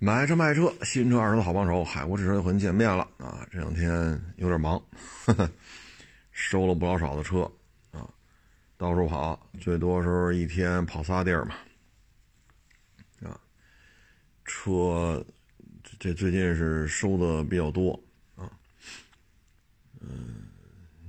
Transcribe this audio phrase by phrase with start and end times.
[0.00, 3.44] 买车卖车，新车二手的好帮手，海阔试车又和您见面了啊！
[3.50, 3.92] 这两天
[4.36, 4.80] 有点忙，
[5.26, 5.50] 呵 呵
[6.30, 7.40] 收了不老少的车
[7.90, 8.08] 啊，
[8.76, 11.56] 到处跑，最多时候一天跑仨地儿嘛。
[13.28, 13.40] 啊，
[14.44, 15.24] 车
[15.98, 18.00] 这最近是收的比较多
[18.36, 18.48] 啊，
[19.98, 20.46] 嗯，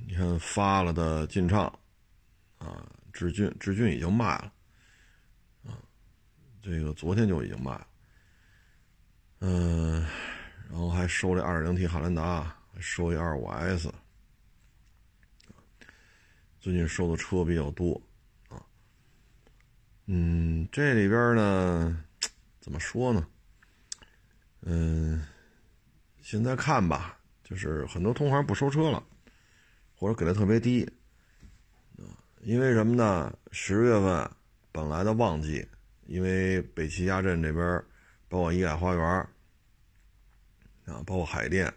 [0.08, 1.72] 你看发了的劲畅
[2.58, 4.52] 啊，志俊，志俊已经卖了
[5.68, 5.78] 啊，
[6.60, 7.86] 这个昨天就已经卖了。
[9.42, 10.06] 嗯，
[10.70, 13.90] 然后还收这 2.0T 汉兰达，收一 25S。
[16.60, 18.02] 最近收的车比较多
[18.50, 18.62] 啊。
[20.08, 22.04] 嗯，这里边呢，
[22.60, 23.26] 怎么说呢？
[24.64, 25.26] 嗯，
[26.22, 29.02] 现在看吧，就是很多同行不收车了，
[29.96, 30.84] 或者给的特别低
[31.98, 32.04] 啊。
[32.42, 33.34] 因为什么呢？
[33.54, 34.30] 十月份
[34.74, 35.66] 本来的旺季，
[36.08, 37.82] 因为北齐家镇这边。
[38.30, 39.04] 包括怡海花园
[40.86, 41.72] 啊，包括海淀，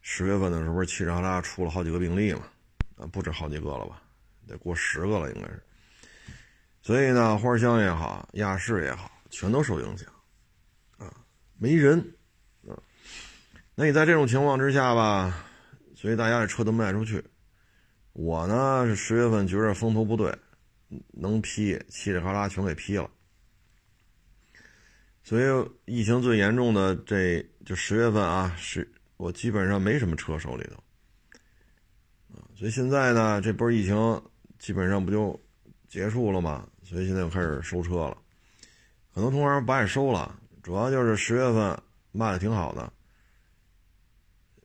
[0.00, 2.42] 十月份的时候，汽车拉出了好几个病例嘛，
[2.96, 4.02] 啊，不止好几个了吧，
[4.46, 5.62] 得过十个了，应该是。
[6.80, 10.08] 所以呢，花乡也好，亚市也好，全都受影响，
[10.98, 11.12] 啊，
[11.58, 11.98] 没人，
[12.66, 12.74] 啊，
[13.74, 15.44] 那你在这种情况之下吧，
[15.94, 17.22] 所以大家这车都卖出去。
[18.12, 20.36] 我呢是十月份觉着风头不对，
[21.12, 23.08] 能批，嘁里哈啦全给批了。
[25.24, 30.74] 所以疫情最严重的这就十月份啊，是我基本上没什么车手里头，
[32.34, 34.22] 啊，所以现在呢，这波疫情
[34.58, 35.40] 基本上不就
[35.86, 36.68] 结束了吗？
[36.82, 38.18] 所以现在又开始收车了，
[39.12, 42.92] 很多同行不爱收了，主要就是十月份卖的挺好的，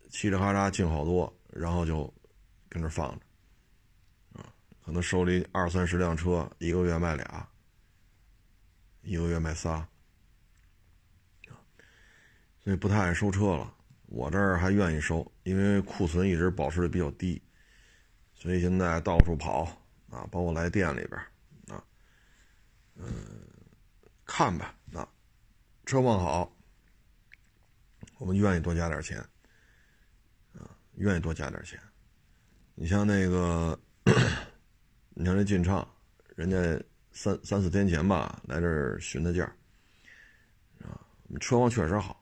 [0.09, 2.11] 嘁哩喀喳进好多，然后就
[2.67, 4.51] 跟这放着，啊，
[4.83, 7.47] 可能手里二三十辆车，一个月卖俩，
[9.03, 9.87] 一个月卖仨。
[12.67, 13.73] 这不太爱收车了，
[14.07, 17.41] 我这儿还愿意收，因为库存一直保持的比较低，
[18.33, 19.63] 所以现在到处跑
[20.09, 21.17] 啊，包括来店里边
[21.73, 21.81] 啊，
[22.95, 23.07] 嗯，
[24.25, 25.07] 看吧，啊，
[25.85, 26.53] 车况好，
[28.17, 29.17] 我们愿意多加点钱，
[30.51, 31.79] 啊，愿意多加点钱。
[32.75, 33.79] 你像那个，
[35.13, 35.87] 你像那进畅，
[36.35, 36.57] 人家
[37.13, 39.45] 三三四天前吧来这儿询的价，
[40.81, 40.99] 啊，
[41.39, 42.21] 车况确实好。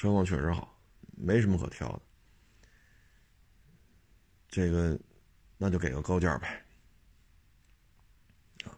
[0.00, 0.80] 车况确实好，
[1.14, 2.00] 没什么可挑的。
[4.48, 4.98] 这个，
[5.58, 6.64] 那就给个高价呗，
[8.64, 8.72] 啊，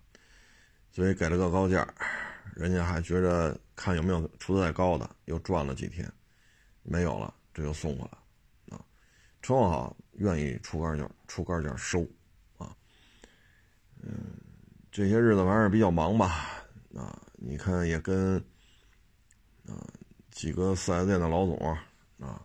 [0.91, 1.87] 所以给了个高价，
[2.57, 6.13] 人家还觉着看有没有出的再高的，又赚了几天，
[6.83, 8.85] 没有了，这就送回来，啊，
[9.43, 12.05] 车况好，愿意出高价，出高价收，
[12.59, 12.77] 啊，
[14.03, 14.13] 嗯，
[14.91, 16.67] 这些日子反正比较忙吧，
[16.97, 18.39] 啊，你看也跟，
[19.69, 19.87] 啊。
[20.33, 21.57] 几个四 S 店的老总
[22.19, 22.45] 啊，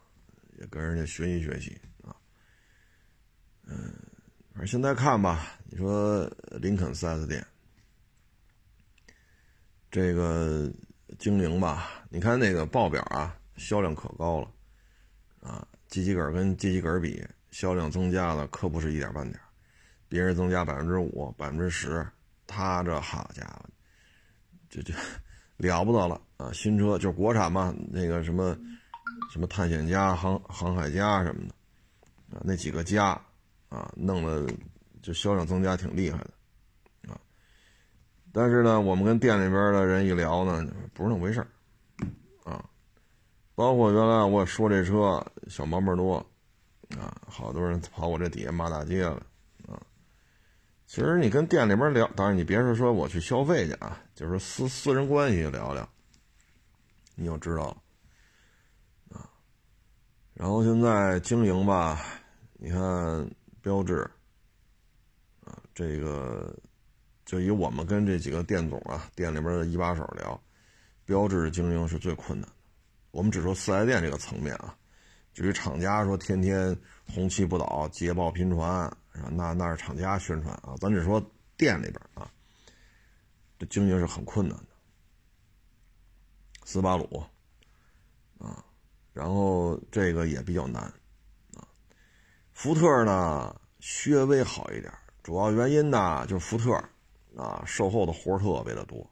[0.59, 2.13] 也跟人家学习学习啊。
[3.63, 3.91] 嗯，
[4.51, 6.29] 反正现在看吧，你说
[6.61, 7.43] 林肯四 S 店，
[9.89, 10.71] 这个
[11.17, 14.51] 经营吧，你看那个报表啊，销量可高了
[15.39, 15.65] 啊。
[15.87, 19.39] 机器杆跟机器杆比，销量增加了，可不是一点半点。
[20.09, 22.05] 别人增加百分之五、百分之十，
[22.45, 23.65] 他这好家伙，
[24.69, 24.93] 这这。
[25.57, 26.51] 了不得了啊！
[26.53, 28.57] 新车就是国产嘛，那个什么，
[29.31, 31.41] 什么探险家、航航海家什么
[32.29, 33.19] 的，啊，那几个家，
[33.69, 34.53] 啊，弄的
[35.01, 37.19] 就销量增加挺厉害的，啊。
[38.31, 41.45] 但是呢，我们跟店里边的人一聊呢，不是那么回事
[42.43, 42.63] 啊。
[43.55, 46.17] 包括原来我说这车小毛病多，
[46.97, 49.21] 啊，好多人跑我这底下骂大街了。
[49.67, 49.81] 啊
[50.85, 55.89] 其实你跟店里边聊，当然你别是说我去消费去啊，就是私私人关系聊聊，
[57.17, 59.29] 你就知道了啊。
[60.33, 61.99] 然后现在经营吧，
[62.53, 63.29] 你看
[63.61, 64.09] 标志
[65.43, 66.55] 啊，这个
[67.25, 70.39] 就以我们跟这几个店总啊，店里边的一把手聊，
[71.05, 72.55] 标志经营是最困难的。
[73.11, 74.77] 我们只说四 S 店这个层面啊，
[75.33, 76.77] 至于厂家说天天
[77.07, 78.95] 红旗不倒，捷报频传。
[79.31, 81.19] 那那是厂家宣传啊，咱只说
[81.57, 82.29] 店里边啊，
[83.57, 84.76] 这经营是很困难的。
[86.69, 87.23] 斯巴鲁
[88.39, 88.61] 啊，
[89.13, 90.83] 然后这个也比较难
[91.55, 91.63] 啊。
[92.51, 94.93] 福特呢，稍微好一点，
[95.23, 96.73] 主要原因呢就是福特
[97.37, 99.09] 啊，售后的活特别的多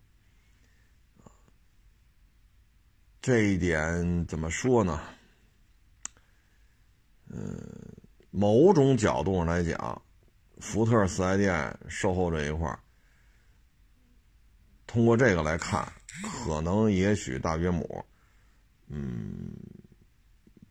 [3.21, 5.01] 这一点怎么说呢？
[7.29, 7.57] 嗯。
[8.31, 10.01] 某种角度上来讲，
[10.59, 12.77] 福特四 S 店售后这一块
[14.85, 15.89] 通过这个来看
[16.23, 18.03] 可能也许大约母，
[18.87, 19.51] 嗯，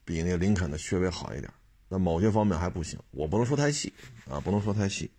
[0.05, 1.52] 比那林肯的稍微好一点，
[1.88, 2.99] 但某些方面还不行。
[3.11, 3.93] 我不能说太细
[4.29, 5.11] 啊，不能说太细。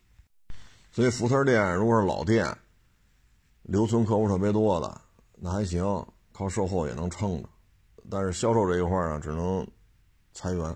[0.92, 2.58] 所以福特店如果是老店，
[3.64, 5.02] 留存客户特别多的，
[5.36, 5.84] 那还行，
[6.32, 7.50] 靠售后也能撑着。
[8.10, 9.68] 但是销售这一块呢，只能
[10.34, 10.76] 裁员。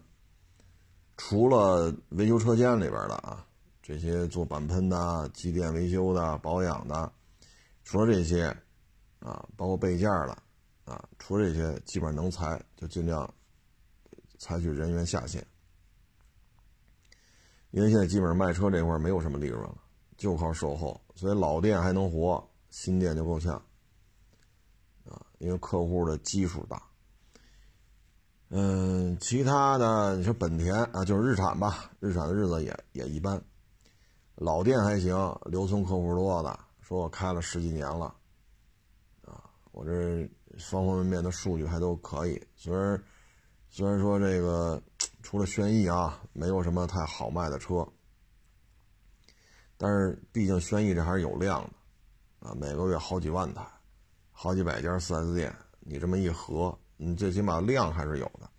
[1.15, 3.45] 除了维修车间里边的啊，
[3.81, 7.11] 这些做钣喷的、机电维修的、保养的，
[7.83, 8.55] 除了这些
[9.19, 10.41] 啊，包括备件了
[10.85, 13.31] 啊，除了这些，基本上能裁就尽量
[14.37, 15.45] 采取人员下线。
[17.71, 19.77] 因为现在基本上卖车这块没有什么利润了，
[20.17, 23.53] 就靠售后，所以老店还能活，新店就够呛
[25.05, 26.81] 啊，因为客户的基数大。
[28.49, 33.39] 嗯，其他的你说本田啊，就是日产吧，日产的日子也也一般。
[34.33, 35.13] 老店还行，
[35.45, 38.15] 留存客户多的，说我开了十几年了，
[39.71, 42.41] 我这方方面面的数据还都可以。
[42.55, 43.01] 虽然
[43.69, 44.81] 虽然说这个
[45.21, 47.87] 除了轩逸啊，没有什么太好卖的车，
[49.77, 53.65] 但是毕竟轩逸这还是有量的，啊，每个月好几万台，
[54.31, 56.77] 好几百家 4S 店，你这么一合。
[57.01, 58.49] 你最起码量还是有的，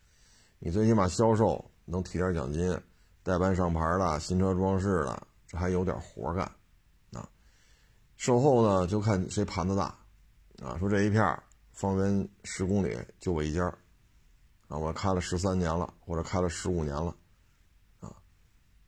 [0.58, 2.74] 你最起码销售能提点奖金，
[3.22, 6.50] 代班上牌了新车装饰了，这还有点活干，
[7.12, 7.28] 啊，
[8.16, 9.94] 售后呢就看谁盘子大，
[10.60, 11.42] 啊，说这一片
[11.72, 13.64] 方圆十公里就我一家，
[14.68, 17.16] 啊，我开了十三年了，或者开了十五年了，
[18.00, 18.14] 啊，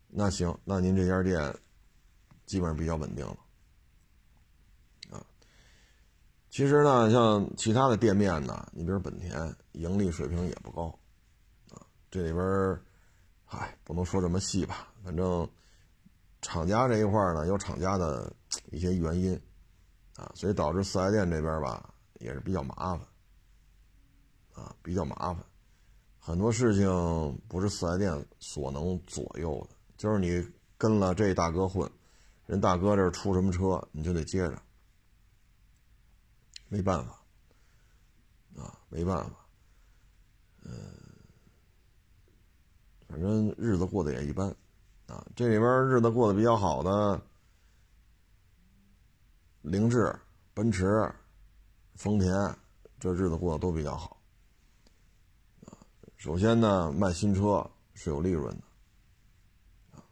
[0.08, 1.54] 那行，那您这家店
[2.44, 3.36] 基本上比较稳定了。
[6.50, 10.86] 其实呢，像其他的店面呢，你比如本田，盈利水平也不高，
[11.70, 11.80] 啊，
[12.10, 12.78] 这里边
[13.46, 15.48] 嗨，不能说这么细吧，反正
[16.42, 18.30] 厂家这一块呢，有厂家的
[18.70, 19.40] 一些原因，
[20.16, 23.00] 啊，所以导致四 S 店这边吧，也是比较麻烦，
[24.54, 25.44] 啊，比较麻烦，
[26.18, 31.90] 很多事情不是四 S 店所能左右的，就是你跟了这大哥混，
[32.46, 34.62] 人大哥这出什么车，你就得接着。
[36.68, 37.22] 没办法，
[38.56, 39.46] 啊，没办法，
[40.62, 40.72] 嗯，
[43.06, 44.48] 反正日子过得也一般，
[45.06, 47.20] 啊，这里边日子过得比较好的，
[49.62, 50.14] 凌志、
[50.52, 51.08] 奔驰、
[51.94, 52.32] 丰田，
[52.98, 54.20] 这日子过得都比较好，
[56.16, 60.02] 首先呢，卖新车是有利润的，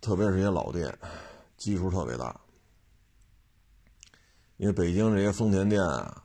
[0.00, 0.96] 特别是一些老店，
[1.56, 2.40] 基数特别大。
[4.58, 6.24] 因为北京这些丰田店啊、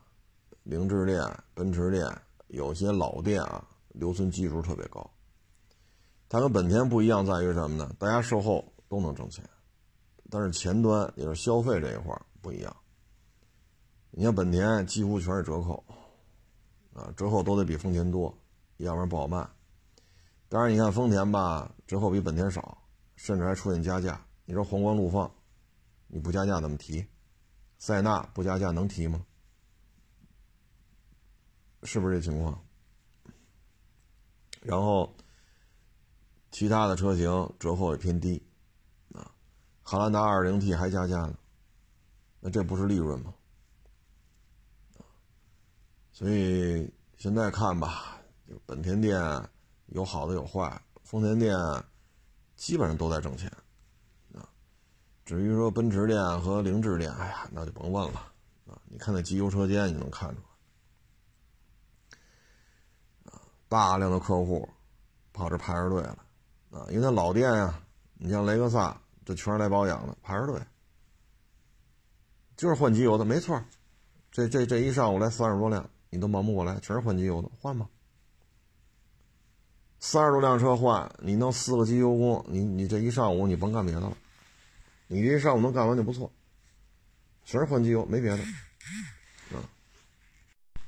[0.61, 1.19] 凌志店、
[1.55, 2.05] 奔驰店，
[2.49, 5.09] 有些老店啊，留存基数特别高。
[6.29, 7.91] 它跟本田不一样，在于什么呢？
[7.97, 9.43] 大家售后都能挣钱，
[10.29, 12.75] 但是前端也是消费这一块不一样。
[14.11, 15.83] 你像本田，几乎全是折扣，
[16.93, 18.35] 啊，折扣都得比丰田多，
[18.77, 19.47] 要不然不好卖。
[20.49, 22.77] 当然，你看丰田吧，折扣比本田少，
[23.15, 24.25] 甚至还出现加价。
[24.45, 25.29] 你说皇冠陆放，
[26.07, 27.05] 你不加价怎么提？
[27.77, 29.25] 塞纳不加价能提吗？
[31.83, 32.59] 是不是这情况？
[34.61, 35.13] 然后
[36.49, 38.41] 其他的车型折扣也偏低，
[39.89, 41.33] 汉兰达 2.0T 还加价呢，
[42.41, 43.33] 那这不是利润吗？
[46.11, 48.17] 所以现在看吧，
[48.65, 49.17] 本田店
[49.85, 51.57] 有好的有坏，丰田店
[52.57, 53.49] 基本上都在挣钱。
[55.23, 58.19] 至于说奔驰店和凌志店，哎呀，那就甭问了
[58.65, 58.77] 啊！
[58.89, 60.41] 你看那机油车间，你能看出
[63.23, 63.39] 来啊，
[63.69, 64.67] 大量的客户
[65.31, 66.25] 跑这排着队了
[66.71, 67.81] 啊，因为他老店呀，
[68.15, 70.57] 你像雷克萨，这全是来保养的，排着队，
[72.55, 73.61] 就是换机油的，没错。
[74.31, 77.89] 这这这一上午来三十多辆，你都忙不过来，全是换机油的，换吧。
[79.99, 84.15] 三十多辆车换，你弄四个机油工，你你这一上午你甭干别的了。
[85.07, 86.31] 你这一上午能干完就不错，
[87.43, 88.37] 全是换机油，没别的。
[89.51, 89.59] 啊，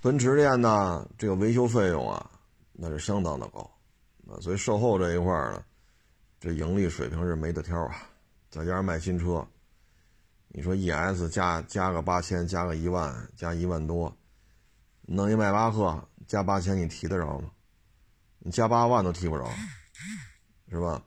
[0.01, 2.31] 奔驰店呢，这个维修费用啊，
[2.72, 3.69] 那是相当的高，
[4.29, 5.62] 啊，所以售后这一块呢，
[6.39, 8.09] 这盈利水平是没得挑啊。
[8.50, 9.48] 再加上卖新车，
[10.50, 14.18] 你说 ES 加加个八千，加个一万，加一万多，
[15.03, 17.51] 弄一迈巴赫加八千，你提得着吗？
[18.39, 19.50] 你加八万都提不着，
[20.70, 21.03] 是吧？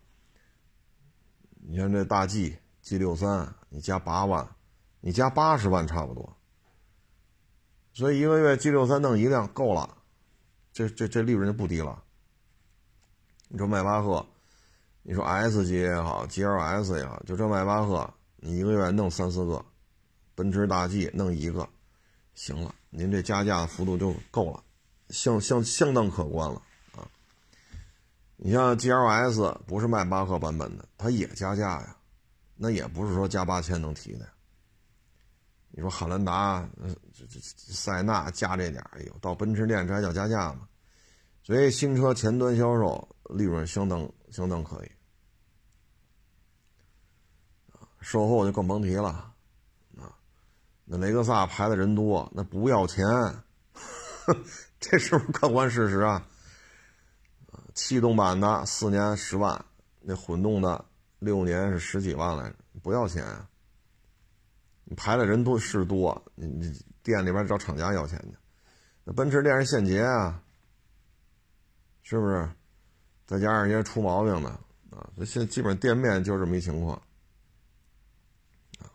[1.61, 2.58] 你像这大 G。
[2.82, 4.56] G 六三，你加八万，
[5.00, 6.37] 你加八十万差不多。
[7.92, 9.99] 所以一个月 G 六三弄一辆够了，
[10.72, 12.02] 这这这利润就不低了。
[13.46, 14.26] 你说迈巴赫，
[15.04, 19.64] 你说 S 级也好，GLS 也好，就这迈巴赫，你一个月弄三四个，
[20.35, 21.68] 奔驰大 G 弄一个，
[22.35, 24.62] 行了，您这加价幅度就够了，
[25.09, 27.02] 相相相当可观了啊。
[28.37, 31.97] 你像 GLS 不是迈巴赫版本的，它也加价呀，
[32.54, 34.28] 那也不是说加八千能提的。
[35.73, 40.68] 你说汉兰达、嗯这这塞纳加这点，哎呦，到奔驰店这还叫加价吗？
[41.42, 44.90] 所以新车前端销售利润相当相当可以。
[48.00, 49.08] 售后就更甭提了，
[49.96, 50.12] 啊，
[50.84, 53.06] 那雷克萨排的人多，那不要钱，
[54.80, 56.26] 这是不是客观事实啊？
[57.74, 59.64] 气动版的四年十万，
[60.00, 60.84] 那混动的
[61.20, 63.24] 六年是十几万来着，不要钱。
[64.84, 68.36] 你排的人多是多，你你店里边找厂家要钱去，
[69.04, 70.42] 那奔驰店是现结啊，
[72.02, 72.50] 是不是？
[73.32, 74.50] 再加上一些出毛病的
[74.90, 76.94] 啊，所以现在基本上店面就这么一情况。
[78.78, 78.92] 啊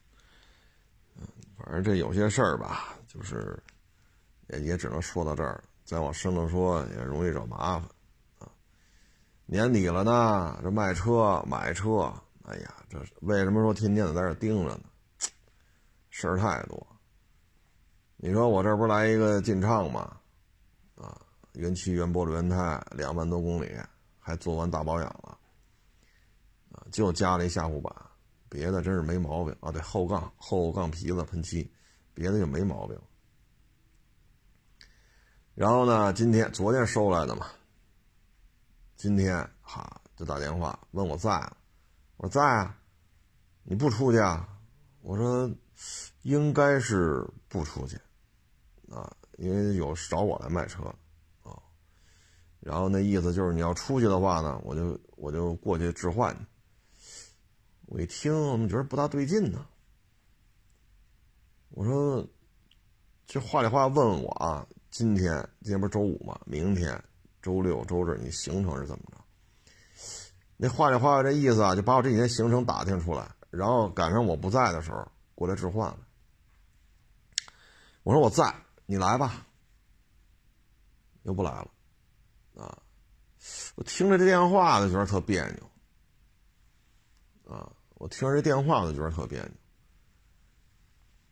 [1.58, 3.58] 反正这有些事儿吧，就是
[4.50, 7.89] 也也只能说到这儿，再往深了说也容易惹麻烦
[8.38, 8.48] 啊。
[9.48, 12.13] 年底了呢，这卖车买车，
[12.44, 14.84] 哎呀，这为什么说天天在这盯着呢？
[16.12, 16.86] 事儿太多。
[18.17, 20.15] 你说我这不来一个进畅吗？
[20.96, 21.20] 啊，
[21.53, 23.75] 原漆原玻璃原胎，两万多公里，
[24.28, 25.40] 还做完大保养了，
[26.74, 27.96] 啊，就加了一下护板。
[28.50, 29.72] 别的真是没毛病啊！
[29.72, 31.72] 对，后杠后杠皮子喷漆，
[32.14, 33.00] 别的就没毛病。
[35.56, 37.48] 然后呢，今天昨天收来的嘛，
[38.98, 41.32] 今天哈就打电话问我在，
[42.18, 42.78] 我说在啊，
[43.64, 44.46] 你不出去啊？
[45.00, 45.50] 我说
[46.24, 47.96] 应该是不出去
[48.90, 50.94] 啊，因为有找我来卖车。
[52.68, 56.36] 然后那意思就是你要出去的话呢，我就我就过去置换。
[57.86, 59.66] 我一听，我们觉得不大对劲呢。
[61.70, 62.28] 我说，
[63.26, 65.32] 这话里话问我啊，今天
[65.62, 66.38] 今天不是周五吗？
[66.46, 67.02] 明天
[67.42, 69.18] 周六周日你行程是怎么着？
[70.58, 76.00] 那话里话外这意思啊，就把我这几天行程打听出来，然后赶上我不在的时候过来置换了。
[78.04, 78.54] 我说我在，
[78.86, 79.46] 你来吧。
[81.24, 81.72] 又不来了，
[82.58, 82.78] 啊！
[83.76, 85.42] 我听着这电话就觉得特别
[87.46, 87.72] 扭，啊！
[87.96, 89.52] 我听着这电话，就觉得特别扭。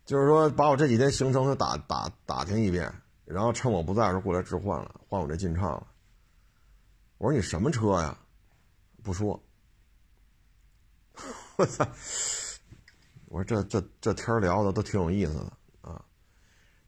[0.04, 5.86] 就是说，把我这几天行程都打打打听一遍，然后趁我不在的时候过来置换了，换我这进畅了。
[7.18, 8.16] 我说你什么车呀？
[9.02, 9.42] 不说。
[11.56, 11.86] 我操！
[13.26, 16.04] 我说这这这天聊的都挺有意思的啊。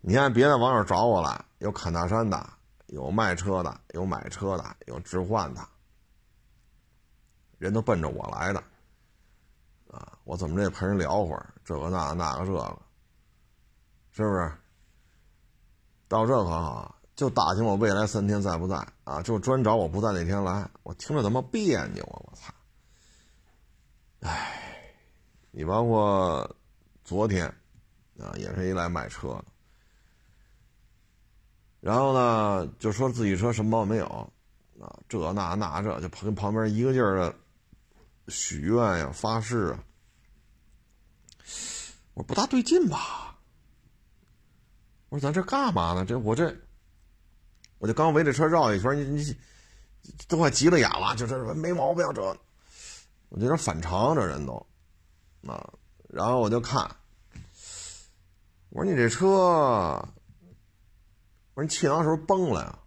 [0.00, 2.48] 你看别的网友找我来，有侃大山的，
[2.88, 5.66] 有卖车的，有买车的，有置换的，
[7.58, 8.62] 人都奔着我来的。
[9.90, 12.78] 啊，我怎么着也陪人聊会儿，这个那那个这个，
[14.10, 14.52] 是不是？
[16.08, 19.22] 到这可好，就打听我未来三天在不在啊？
[19.22, 22.20] 就专找我不在那天来，我听着他妈别扭啊！
[22.24, 22.54] 我操！
[24.20, 24.94] 哎，
[25.50, 26.56] 你包括
[27.04, 27.46] 昨天
[28.18, 29.44] 啊，也是一来买车的，
[31.88, 34.06] 然后呢，就说自己车什么毛病没有
[34.78, 34.94] 啊？
[35.08, 37.34] 这那那这就跟旁边一个劲儿的。
[38.28, 39.84] 许愿呀，发誓啊！
[42.12, 43.38] 我说不大对劲吧？
[45.08, 46.04] 我说咱这干嘛呢？
[46.04, 46.54] 这我这，
[47.78, 49.34] 我就刚围着车绕一圈，你你
[50.28, 52.22] 都快急了眼了，就这没毛病，这
[53.30, 54.54] 我有点反常，这人都
[55.46, 55.72] 啊。
[56.10, 56.82] 然后我就看，
[58.68, 60.06] 我说你这车，
[61.58, 62.78] 我说你气囊是不是崩了呀？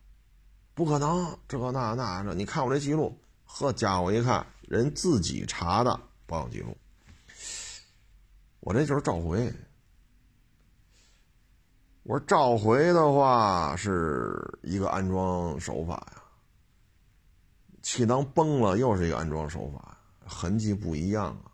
[0.73, 4.47] 不可能，这个那那这，你看我这记录，呵家伙一看。
[4.61, 6.77] 人自己查的保养记录，
[8.61, 9.53] 我这就是召回。
[12.03, 16.23] 我说召回的话是一个安装手法呀，
[17.81, 21.51] 气囊崩了又是一个安装手法，痕迹不一样啊。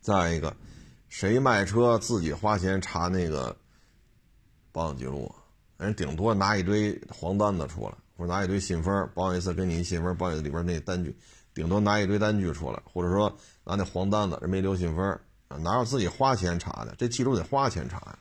[0.00, 0.56] 再一个，
[1.08, 3.56] 谁卖车自己花钱查那个
[4.76, 5.34] 保养记录，
[5.78, 11.16] 人顶多拿一堆黄单子出来，或者拿一堆信封，保养一次给你一信封，保养里边那单据。
[11.54, 15.18] 顶多拿一堆单据出来，或者说拿那黄单子，人没留信封，
[15.48, 16.94] 哪有自己花钱查的？
[16.98, 18.18] 这记录得花钱查呀。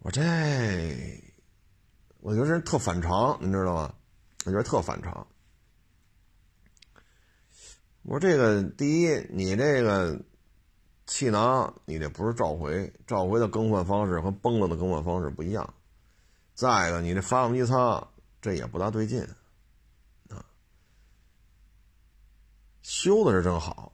[0.00, 0.20] 我这，
[2.18, 3.94] 我觉得这人特反常，你知道吗？
[4.46, 5.24] 我觉得特反常。
[8.02, 10.20] 我说这个，第一，你这个
[11.12, 15.74] 气囊，你这不是召回，召回的更换方式和崩了的更换方式不一样。
[16.54, 18.08] 再一个，你这发动机舱，
[18.40, 19.22] 这也不大对劲。
[22.80, 23.92] 修的是真好，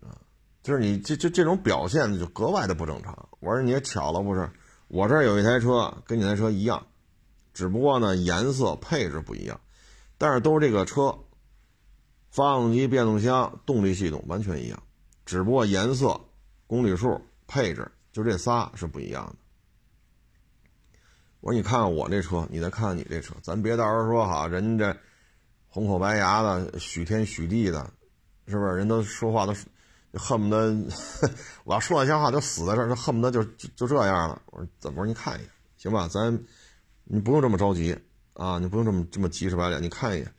[0.00, 0.16] 啊，
[0.62, 3.28] 就是你这这这种表现就格外的不正常。
[3.38, 4.50] 我说你也巧了不是？
[4.88, 6.86] 我这有一台车跟你那车一样，
[7.52, 9.60] 只不过呢颜色配置不一样，
[10.16, 11.18] 但是都是这个车，
[12.30, 14.82] 发动机、变速箱、动力系统完全一样，
[15.26, 16.18] 只不过颜色、
[16.66, 19.34] 公里数、配置就这仨是不一样的。
[21.40, 24.98] 我说你看看我这车，你再看看你这车，咱别到时候说哈，人家这
[25.68, 27.92] 红口白牙的、许天许地的，
[28.48, 28.74] 是不是？
[28.74, 29.54] 人都说话都
[30.14, 30.74] 恨不得
[31.64, 33.44] 我要说那些话就死在这儿，就恨不得就
[33.76, 34.40] 就这样了。
[34.46, 35.04] 我说怎么？
[35.04, 36.08] 你看一眼，行吧？
[36.08, 36.42] 咱
[37.04, 37.96] 你不用这么着急
[38.32, 39.82] 啊，你不用这么这么急赤白脸。
[39.82, 40.34] 你看一眼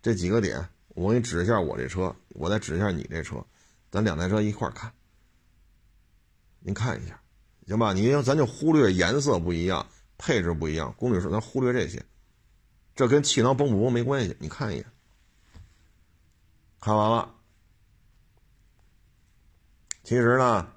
[0.00, 3.44] 这几个点，我给你指一下我这车，我再指一下你这车，
[3.90, 4.92] 咱两台车一块看。
[6.60, 7.20] 您看一下，
[7.66, 7.92] 行吧？
[7.92, 9.86] 你咱就忽略颜色不一样。
[10.22, 12.04] 配置不一样，公里数咱忽略这些，
[12.94, 14.36] 这跟气囊崩不崩没关系。
[14.38, 14.86] 你看一眼，
[16.78, 17.34] 看完了。
[20.02, 20.70] 其实呢，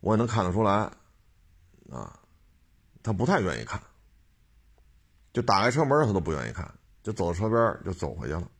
[0.00, 0.90] 我也能看得出来，
[1.90, 2.18] 啊，
[3.02, 3.78] 他不太愿意看，
[5.34, 8.50] 就打开车门他都不愿意看，就走到车边就走回去了。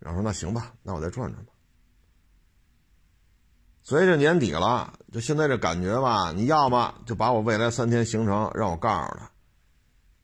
[0.00, 1.52] 然后说：“那行吧，那我再转转吧。”
[3.90, 9.28] 所以这年底了，就现在这感觉吧，你要么就把我未来三天行程让我告诉他，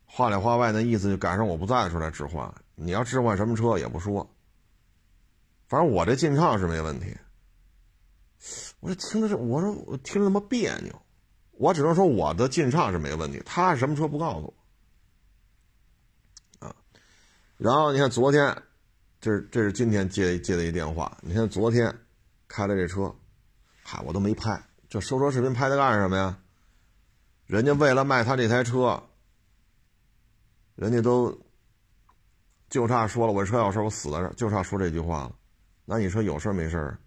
[0.04, 2.48] 话里话外那意思就赶上我不在的时候来置换。
[2.76, 4.30] 你要置换什么车也不说，
[5.66, 7.16] 反正我这进畅是没问题。
[8.78, 11.02] 我这听着这，我说我听着那么别扭，
[11.50, 14.54] 我只能说我的进畅是没问题，他什么车不告诉
[16.60, 16.72] 我啊。
[17.56, 18.62] 然后你看昨天，
[19.20, 21.92] 这是这是今天接接的一电话，你看昨天
[22.46, 23.12] 开的这车。
[23.88, 26.36] 嗨，我都没拍，这收车视频拍它干什么呀？
[27.46, 29.00] 人家为了卖他这台车，
[30.74, 31.40] 人家都
[32.68, 35.36] 就差说了，我车有事我死在这就差说这句话了。
[35.84, 36.98] 那你说有事没事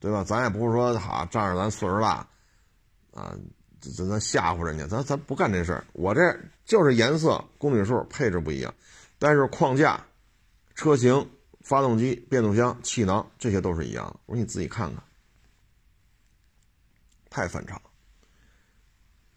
[0.00, 0.24] 对吧？
[0.24, 2.26] 咱也不是说好仗着咱岁数大
[3.12, 3.38] 啊，
[3.80, 5.86] 咱咱吓唬人家，咱咱不干这事儿。
[5.92, 6.20] 我这
[6.64, 8.74] 就是颜色、公里数、配置不一样，
[9.16, 10.04] 但是框架、
[10.74, 11.30] 车型。
[11.68, 14.18] 发动机、变速箱、气囊，这些都是一样的。
[14.24, 15.04] 我说你自己看看，
[17.28, 17.76] 太反常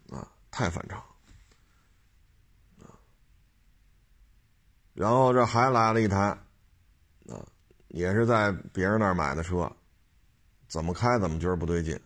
[0.10, 0.98] 啊，太反常
[2.80, 2.96] 啊！
[4.94, 6.18] 然后这还来了一台
[7.28, 7.46] 啊，
[7.90, 9.70] 也是在别人那儿买的车，
[10.70, 12.00] 怎么开怎么觉得不对劲，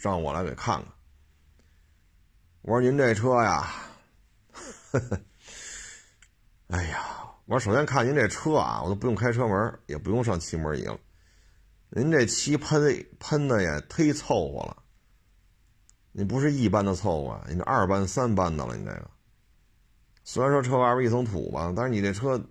[0.00, 0.92] 让我来给看看。
[2.60, 3.74] 我说您这车呀，
[4.52, 5.20] 呵呵，
[6.68, 7.21] 哎呀！
[7.52, 10.98] 我首先看您这车啊，我都不用开车门，也不用上漆门仪了。
[11.90, 14.82] 您这漆喷喷的也忒凑合了。
[16.12, 18.74] 你不是一般的凑合，你这二班三班的了。
[18.74, 19.10] 你这个
[20.24, 22.42] 虽然说车外边一层土吧，但是你这车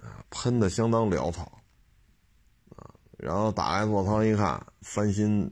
[0.00, 1.62] 啊喷的相当潦草
[2.74, 2.90] 啊。
[3.18, 5.48] 然后打开座舱一看，翻新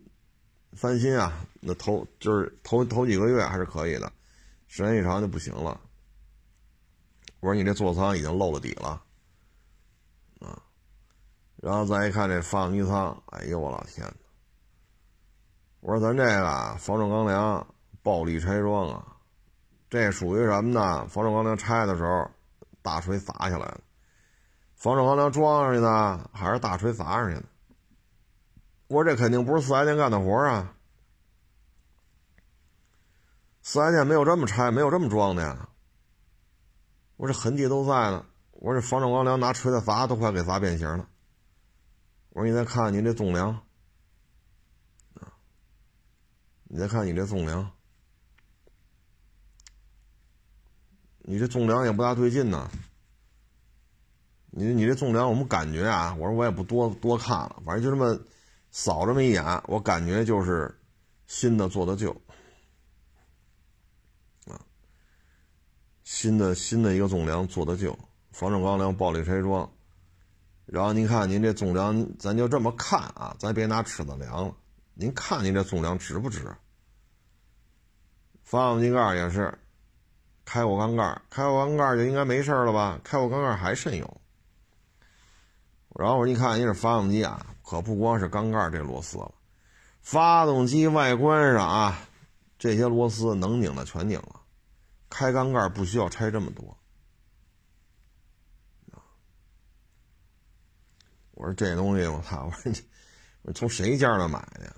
[0.72, 4.12] 翻新啊，那头就是头头几个月还是可以的，
[4.66, 5.80] 时间一长就不行了。
[7.40, 9.02] 我说你这座舱已经漏了底了，
[10.40, 10.60] 啊，
[11.56, 14.06] 然后再一看这发动机舱，哎呦我老天！
[15.80, 17.66] 我说咱这个防撞钢梁
[18.02, 19.16] 暴力拆装啊，
[19.88, 21.06] 这属于什么呢？
[21.08, 22.30] 防撞钢梁拆的时候
[22.82, 23.80] 大锤砸下来了，
[24.74, 27.44] 防撞钢梁装上去呢，还是大锤砸上去的？
[28.88, 30.74] 我说这肯定不是四 S 店干的活啊，
[33.62, 35.69] 四 S 店没有这么拆，没有这么装的呀。
[37.20, 38.24] 我这痕迹都在呢。
[38.52, 41.06] 我这防撞钢梁拿锤子砸都快给砸变形了。
[42.30, 43.52] 我说你再看看你这纵梁，
[45.12, 45.28] 啊，
[46.64, 47.70] 你再看你这纵梁，
[51.18, 52.70] 你这纵梁也不大对劲呢。
[54.50, 58.18] 你你这纵梁，我们感觉啊，我说我也不多多看了，反正就这么
[58.70, 60.74] 扫这么一眼，我感觉就是
[61.26, 62.18] 新的做的旧。
[66.12, 67.96] 新的新的一个纵梁做的旧，
[68.32, 69.70] 防撞钢梁暴力拆装，
[70.66, 74.52] 然后您看您这纵梁，咱就这么看啊，咱别拿尺子量了，
[74.94, 76.52] 您看您这纵梁值不值？
[78.42, 79.56] 发动机盖也是，
[80.44, 83.00] 开过缸盖，开过缸盖就应该没事了吧？
[83.04, 84.20] 开过缸盖还渗油。
[85.94, 89.32] 然后我一看，您这发动机啊，可不光是缸盖这螺丝了，
[90.00, 92.00] 发动机外观上啊，
[92.58, 94.39] 这些螺丝能拧的全拧了。
[95.10, 96.74] 开缸盖不需要拆这么多，
[101.32, 102.46] 我说这东西我操！
[102.46, 104.76] 我说你，从谁家那买的？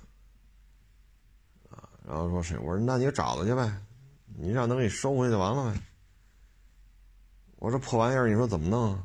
[1.71, 2.57] 啊，然后说谁？
[2.59, 3.83] 我说那你找他去呗，
[4.27, 5.81] 你让他给你收回去就完了呗。
[7.57, 9.05] 我说破玩意儿，你说怎么弄？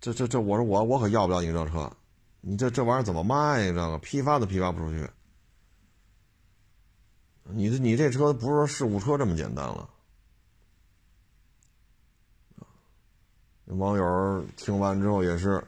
[0.00, 1.90] 这这这，我说我我可要不了你这车，
[2.40, 3.66] 你这这玩意儿怎么卖呀？
[3.66, 5.08] 这个批发都批发不出去。
[7.50, 9.88] 你这你这车不是说事故车这么简单了。
[13.66, 15.66] 网友听完之后也是，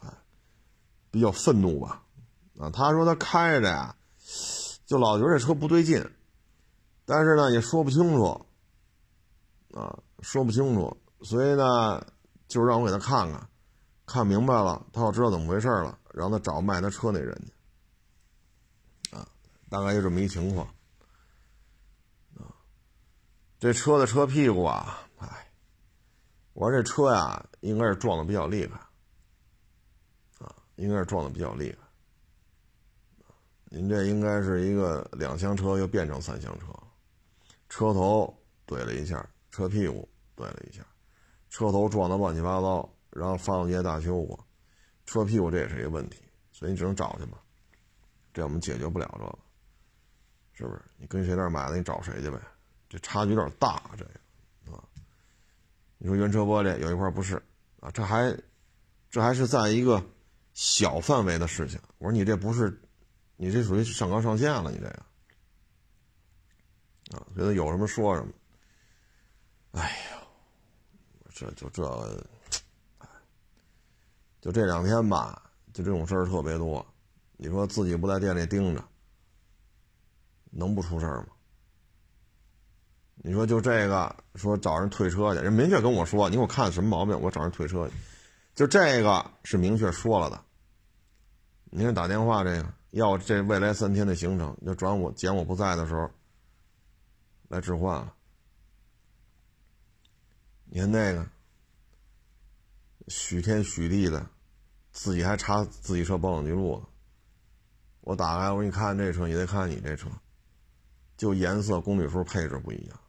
[0.00, 0.08] 哎，
[1.10, 2.02] 比较愤怒吧？
[2.58, 3.96] 啊，他说他开着呀，
[4.86, 6.08] 就老觉得这车不对劲，
[7.04, 8.46] 但是呢也说不清楚，
[9.72, 12.06] 啊，说不清楚，所以呢
[12.46, 13.48] 就让我给他看看，
[14.06, 19.28] 看明白了，他要知道怎么回事了，让他找卖他车那人去，啊，
[19.68, 20.66] 大概就这么一情况，
[23.64, 25.08] 这车的车屁股啊。
[25.16, 25.26] 哎
[26.52, 28.78] 我说这车呀，应该是撞的比较厉害，
[30.44, 31.78] 啊，应该是撞的比较厉害。
[33.64, 36.66] 您这应该是一个两厢车又变成三厢车，
[37.70, 40.84] 车头怼了一下，车屁股怼了一下，
[41.48, 44.38] 车头撞的乱七八糟，然后发动机大修过，
[45.06, 46.22] 车屁股这也是一个问题，
[46.52, 47.38] 所以你只能找去吧，
[48.34, 49.38] 这我们解决不了这个，
[50.52, 50.82] 是不是？
[50.98, 52.38] 你跟谁那买的，你找谁去呗，
[52.94, 54.10] 这差距有点大，这个
[54.72, 54.78] 啊。
[55.98, 57.42] 你说原车玻璃有一块不是
[57.80, 57.90] 啊？
[57.90, 58.32] 这还，
[59.10, 60.00] 这还是在一个
[60.52, 61.76] 小范围的事情。
[61.98, 62.80] 我说你这不是，
[63.34, 65.02] 你这属于上纲上线了，你这个
[67.18, 68.32] 啊，觉得有什么说什么。
[69.72, 70.22] 哎呀，
[71.34, 72.24] 这就这，
[74.40, 76.86] 就这两天吧，就这种事儿特别多。
[77.38, 78.84] 你说自己不在店里盯着，
[80.52, 81.33] 能不出事儿吗？
[83.26, 87.94] 你说就这个说找人退车去，人明确跟我说，你给我看什么毛病，我找人退车去。
[88.54, 90.38] 就这个是明确说了的。
[91.70, 96.10] 你看打电话这个要这未来三天的行程，就转我捡我不在的时候
[97.48, 98.12] 来置换了。
[100.66, 101.26] 你看那个
[103.08, 104.26] 许天许地的，
[104.92, 106.84] 自己还查自己车保养记录。
[108.02, 110.10] 我打开我说你看这车，你得看你这车，
[111.16, 113.00] 就颜色、公里数、配置不一样。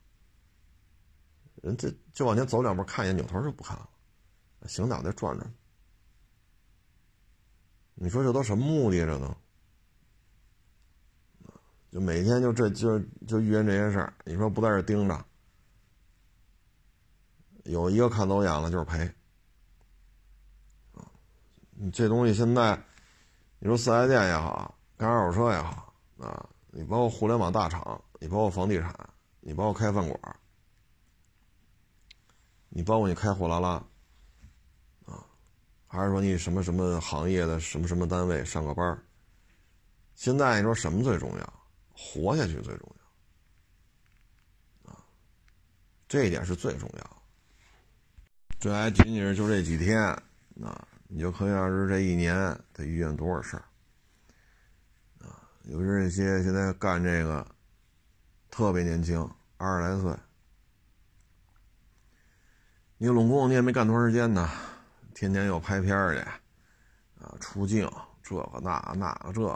[1.66, 3.90] 人这就往前走两步，看一眼，扭头就不看了。
[4.68, 5.54] 行，脑袋转转。
[7.96, 9.04] 你说这都什么目的？
[9.04, 9.36] 这都，
[11.90, 14.14] 就每天就这就就遇见这些事儿。
[14.26, 15.26] 你说不在这盯着，
[17.64, 19.12] 有一个看走眼了就是赔。
[21.72, 22.80] 你这东西现在，
[23.58, 30.40] 你说四 S 店也好，干二手车也好啊，你包括互联网大厂，你包括房地产，你包括开饭馆。
[32.78, 33.70] 你包括你开货拉拉，
[35.06, 35.26] 啊，
[35.88, 39.02] 还是说你什么什么行业的什么什么单位上个班儿
[40.14, 41.54] 现在你说什么最重要？
[41.94, 42.96] 活下去最重
[44.84, 45.00] 要，啊，
[46.06, 47.24] 这一点是最重要。
[48.60, 50.02] 这还仅仅是就这几天，
[50.62, 52.36] 啊，你就可想而知这一年
[52.74, 53.64] 得遇见多少事儿，
[55.26, 57.48] 啊，尤其是那些现在干这个
[58.52, 60.14] 特别年轻，二十来岁。
[62.98, 64.50] 你拢共你也没干多长时间呢，
[65.14, 66.20] 天天又拍片去，
[67.22, 67.92] 啊，出镜
[68.24, 69.52] 这个那那个这个，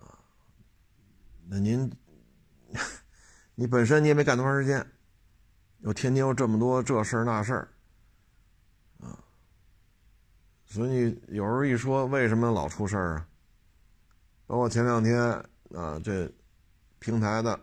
[0.00, 0.18] 啊，
[1.48, 1.88] 那您，
[3.54, 4.84] 你本身你也没干多长时间，
[5.78, 7.68] 又天天又这么多这事儿那事儿，
[8.98, 9.16] 啊，
[10.66, 13.28] 所以有时候一说为什么老出事儿啊？
[14.48, 15.16] 包括前两天
[15.76, 16.28] 啊，这
[16.98, 17.58] 平台的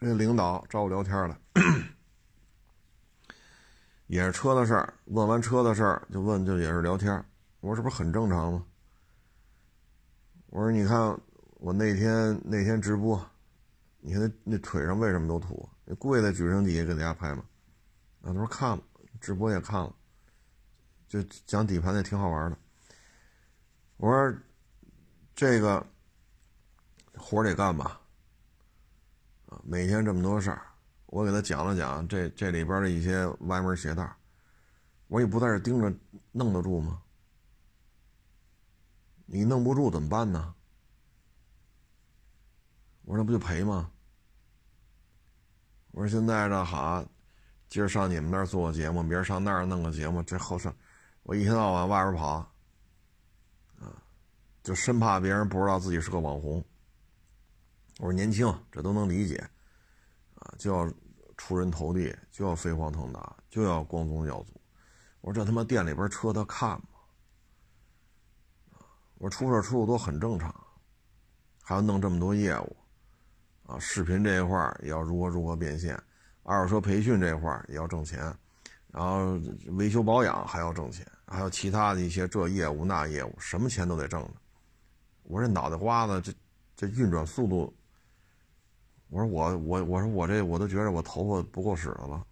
[0.00, 1.38] 这领导找我聊天了。
[4.06, 7.12] 也是车的事儿，问完车的事儿就问，就也是聊天。
[7.60, 8.64] 我说这不是很正常吗？
[10.50, 11.18] 我说你看
[11.54, 13.20] 我那天那天直播，
[13.98, 15.68] 你看那那腿上为什么都土？
[15.84, 17.44] 那跪在举升底下给大家拍嘛。
[18.22, 18.82] 他说看了，
[19.20, 19.94] 直播也看了，
[21.08, 22.56] 就讲底盘也挺好玩的。
[23.96, 24.38] 我说
[25.34, 25.84] 这个
[27.16, 28.00] 活得干吧，
[29.48, 30.62] 啊，每天这么多事儿。
[31.06, 34.08] 我给他讲了讲这这里边的一些歪门邪道，
[35.08, 35.92] 我也不在这盯着，
[36.32, 37.02] 弄得住吗？
[39.26, 40.54] 你弄不住怎么办呢？
[43.02, 43.90] 我说那不就赔吗？
[45.92, 47.04] 我说现在这好，
[47.68, 50.74] 今儿上你们那儿做个节目，明儿上那儿弄个节目，这后生，
[51.22, 52.52] 我一天到晚外边跑，
[53.78, 54.02] 啊，
[54.62, 56.62] 就生怕别人不知道自己是个网红。
[57.98, 59.48] 我说年轻，这都能理解，
[60.58, 60.92] 就要。
[61.38, 64.58] 出人头地就要飞黄腾达，就要光宗耀祖。
[65.20, 66.88] 我说这他妈店里边车他看吗？
[69.18, 70.54] 我说出事出的都很正常，
[71.62, 72.76] 还要弄这么多业务
[73.66, 73.78] 啊！
[73.78, 76.02] 视频这一块也要如何如何变现，
[76.42, 78.34] 二手车培训这一块也要挣钱
[78.86, 79.38] 然后
[79.74, 84.30] 维修保养还要挣钱，还有其他的一些这业务那业务，什么钱都得挣着。
[85.24, 86.32] 我这脑袋瓜子这
[86.74, 87.76] 这运转速度，
[89.16, 92.26] 我说我我我说我这我都觉得我头发不够使了。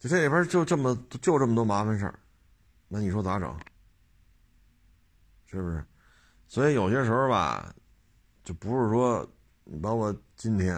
[0.00, 2.18] 就这里边就这么就这么多麻烦事儿，
[2.88, 3.56] 那你说咋整？
[5.46, 5.84] 是不是？
[6.48, 7.72] 所以有些时候吧，
[8.42, 9.26] 就不是说
[9.64, 10.74] 你包括今天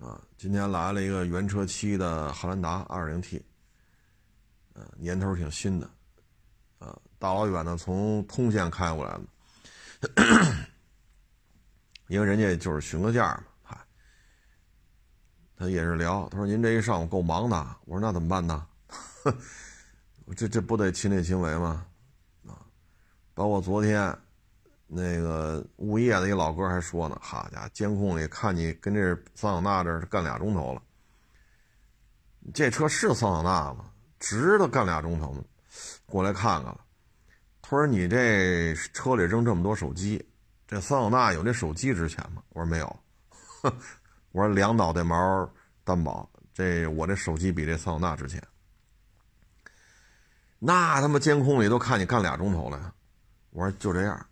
[0.00, 3.40] 啊，今天来了一个原车漆的汉兰达 2.0T，
[4.74, 5.88] 呃，年头挺新的，
[6.78, 9.18] 啊，大老远的从通县开过来
[10.00, 10.10] 的，
[12.08, 13.44] 因为人家就是询个价嘛。
[15.60, 18.64] 他也是聊，他说：“您这一上午够忙的。”我说：“那怎么办呢？
[20.36, 21.84] 这这不得亲力亲为吗？
[22.46, 22.62] 啊，
[23.34, 24.16] 包括昨天
[24.86, 30.82] 那个物业的一老哥还说呢，好家伙，监控里看你跟这桑塔纳这干俩钟头了。
[32.54, 33.90] 这车是桑塔纳吗？
[34.20, 35.42] 值得干俩钟头吗？
[36.06, 36.80] 过来看看了。
[37.60, 40.24] 他说：你这车里扔这么多手机，
[40.68, 42.42] 这桑塔纳有这手机值钱吗？
[42.50, 43.00] 我说没有。
[44.32, 45.50] ”我说两脑袋毛
[45.82, 48.40] 担保，这我这手机比这桑塔纳值钱。
[50.58, 52.94] 那他妈监控里都看你干俩钟头了。
[53.50, 54.26] 我说就这样，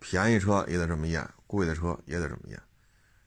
[0.00, 2.58] 便宜车也得这么验，贵的车也得这么验。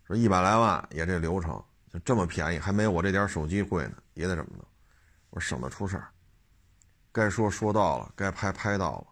[0.08, 4.66] 说一百来万也这流程，就这么便宜，还没我这点手机贵呢，也得这么弄。
[5.30, 6.08] 我说省得出事儿，
[7.12, 9.08] 该说说到了，该拍拍到了，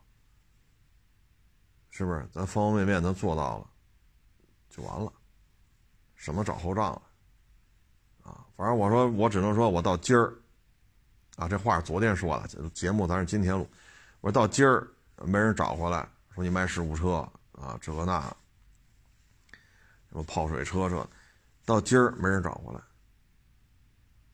[1.95, 2.27] 是不是？
[2.33, 3.67] 咱方方面面咱做到了，
[4.67, 5.13] 就完了。
[6.15, 7.01] 什么找后账了？
[8.23, 10.33] 啊，反正我说，我只能说，我到今儿，
[11.35, 13.69] 啊，这话昨天说的，节目咱是今天录。
[14.21, 17.17] 我说到今儿没人找回来，说你卖事故车
[17.51, 18.21] 啊，这个那，
[20.09, 21.07] 什么泡水车这，
[21.63, 22.81] 到今儿没人找回来。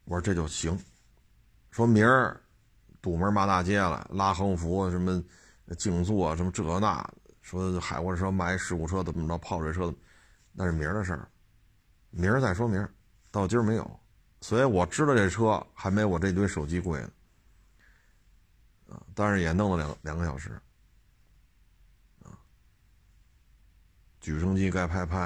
[0.06, 0.80] 我说这就行，
[1.72, 2.40] 说明儿
[3.02, 5.22] 堵门骂大街了，拉横幅什么
[5.78, 7.06] 静坐什么这那，
[7.50, 9.92] 说海货车卖事故车怎么着，泡水车，
[10.52, 11.28] 那是明儿的事儿。
[12.12, 12.94] 明儿再说明儿，
[13.32, 14.00] 到今儿没有，
[14.42, 17.12] 所以我知道这车还没我这堆手机贵呢，
[18.90, 20.60] 啊，但是也弄了两两个小时，
[22.24, 22.38] 啊，
[24.20, 25.20] 举升机该拍拍，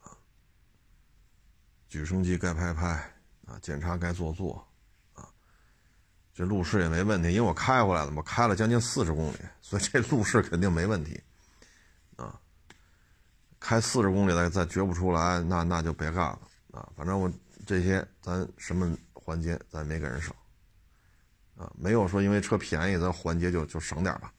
[0.00, 0.16] 啊，
[1.88, 2.88] 举升机该拍拍，
[3.46, 4.66] 啊，检查该做做，
[6.34, 11.22] 这路试也没问题，因为我开回来了嘛开了将近四十公里，所以这路试肯定没问题。
[12.16, 12.38] 啊
[13.60, 16.40] 开四十公里再再觉不出来，那那就别干了
[16.72, 16.90] 啊！
[16.96, 17.30] 反正我
[17.64, 20.34] 这些咱什么环节咱没给人省
[21.56, 24.32] 啊，没有说因为车便宜咱环节就就省点吧。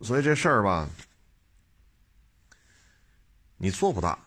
[0.00, 0.88] 所以这事儿吧，
[3.58, 4.18] 你做不大，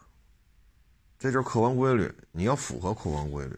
[1.18, 3.58] 这就是客观规律，你要符合客观规律。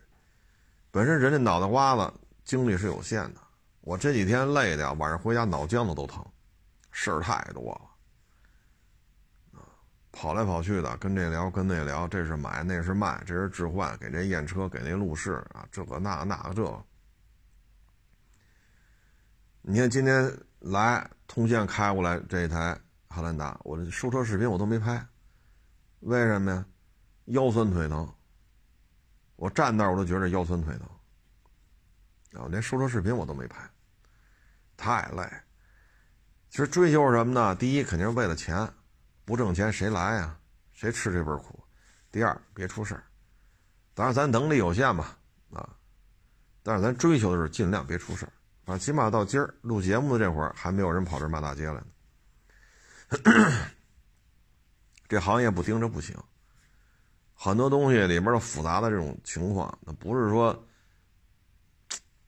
[0.93, 2.13] 本身人家脑袋瓜子
[2.45, 3.41] 精力是有限的，
[3.81, 6.23] 我这几天累的呀，晚上回家脑浆子都疼，
[6.91, 7.81] 事儿太多了。
[10.11, 16.85] 跑来跑去的，跟这聊，跟那聊，这是买，那是卖，这是置换，给这验车，给那路试啊，这个那那个这。
[19.63, 22.79] 你看今天来通县开过来这一台
[23.09, 25.03] 汉兰达，我这收车视频我都没拍，
[26.01, 26.63] 为什么呀？
[27.25, 28.07] 腰酸腿疼，
[29.43, 33.69] 我站那儿我都觉得腰酸腿疼，啊，连收车视频我都没拍，
[34.77, 35.29] 太累。
[36.49, 37.53] 其实追求什么呢？
[37.53, 38.65] 第一肯定是为了钱。
[39.25, 40.39] 不挣钱谁来啊？
[40.71, 41.61] 谁吃这份苦？
[42.09, 43.03] 第二，别出事儿。
[43.93, 45.17] 当然咱能力有限吧，
[45.51, 45.75] 啊，
[46.61, 48.31] 但是咱追求的是尽量别出事儿。
[48.63, 51.87] 啊，起码到今儿录节目的这会儿，还没有人跑这骂大街来呢。
[55.09, 56.17] 这行业不盯着不行。
[57.43, 60.57] 很多东西里面的复杂的这种情况，那不是说，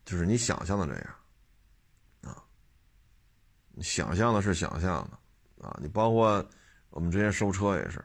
[0.04, 1.16] 就是你想象的这样，
[2.34, 2.44] 啊，
[3.72, 6.46] 你想象的是想象的，啊，你包括。
[6.92, 8.00] 我们之前收车也是，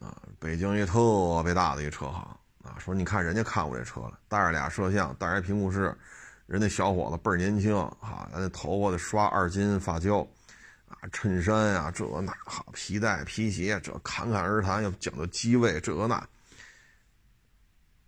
[0.00, 2.22] 啊，北京一特别大的一个车行
[2.64, 5.96] 啊，说你看人家看我这车了，带着俩摄像，带着屏幕室，
[6.46, 10.26] 人那小伙子倍儿年轻啊，那头发得刷二金发胶，
[10.88, 16.16] 啊，衬衫呀这那好，皮带皮鞋这侃侃而谈，要讲究机位这那。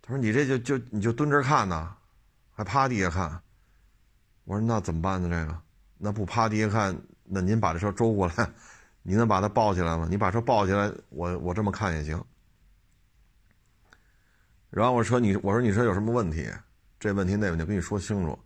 [0.01, 1.95] 他说你这就就你就蹲这看呢，
[2.51, 3.41] 还趴地下看？
[4.45, 5.29] 我说那怎么办呢？
[5.29, 5.61] 这个
[5.97, 8.49] 那不趴地下看，那您把这车周过来。
[9.01, 10.07] 你能把它抱起来吗？
[10.09, 12.21] 你把车抱起来，我我这么看也行。
[14.69, 16.51] 然后我说你，我说你车有什么问题？
[16.99, 18.37] 这问题那问题跟你说清楚。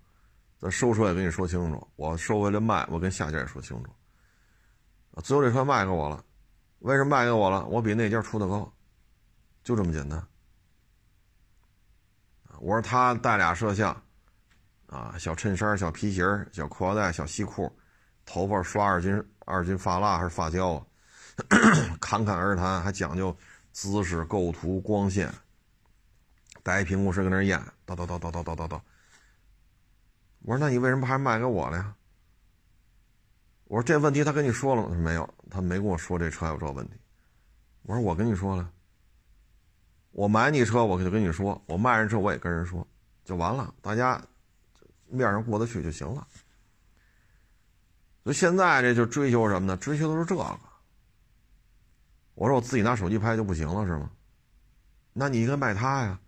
[0.59, 1.87] 咱收车也跟你说清楚。
[1.95, 3.89] 我收回来卖，我跟下家也说清楚。
[5.21, 6.23] 最后这车卖给我了，
[6.79, 7.65] 为什么卖给我了？
[7.65, 8.71] 我比那家出的高。
[9.63, 10.21] 就这么简单。
[12.59, 13.95] 我说他带俩摄像，
[14.87, 17.71] 啊，小衬衫、小皮鞋、小裤腰带、小西裤，
[18.25, 20.85] 头发刷二斤二斤发蜡还是发胶啊？
[21.99, 23.35] 侃侃而谈，还讲究
[23.71, 25.33] 姿势、构图、光线，
[26.61, 28.81] 带一屏幕是搁那儿演，叨叨叨叨叨叨叨叨。
[30.41, 31.95] 我说那你为什么还卖给我了呀？
[33.73, 34.89] 我说这问题他跟你说了吗？
[34.89, 36.93] 他说没有，他没跟我说这车有这问题。
[37.81, 38.71] 我说我跟你说了，
[40.11, 42.87] 我买你车我就跟你说，我卖人车我也跟人说，
[43.25, 44.21] 就完了，大家
[45.07, 46.27] 面上过得去就行了。
[48.23, 49.75] 所以现在这就追求什么呢？
[49.77, 50.43] 追求的是这个。
[52.35, 54.11] 我说我自己拿手机拍就不行了是吗？
[55.13, 56.19] 那你应该卖他呀，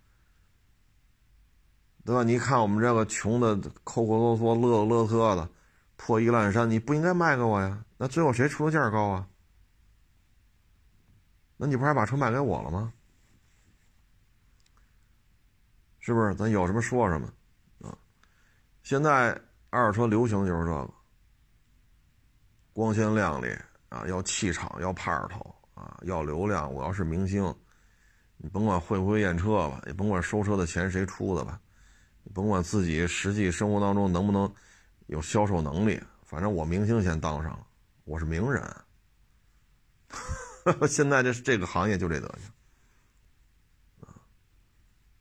[2.04, 2.24] 对吧？
[2.24, 5.48] 你看我们这个穷的抠抠搜搜、乐乐特的。
[5.98, 7.84] 破衣烂衫，你不应该卖给我呀？
[7.98, 9.28] 那最后谁出的价高啊？
[11.58, 12.92] 那你不还把车卖给我了吗？
[16.00, 16.36] 是不是？
[16.36, 17.32] 咱有什么说什么
[17.82, 17.98] 啊？
[18.84, 20.94] 现在二手车流行就是这个，
[22.74, 23.48] 光鲜亮丽
[23.88, 26.72] 啊，要气场，要派头啊，要流量。
[26.72, 27.56] 我要是明星，
[28.38, 31.60] 你甭管会不会验车吧，也甭管收车的钱谁出的吧，
[32.24, 34.54] 你甭管自己实际生活当中能不能。
[35.08, 37.68] 有销售能力，反正我明星先当上了，
[38.04, 38.62] 我是名人。
[40.90, 42.52] 现在这这个行业就这德行！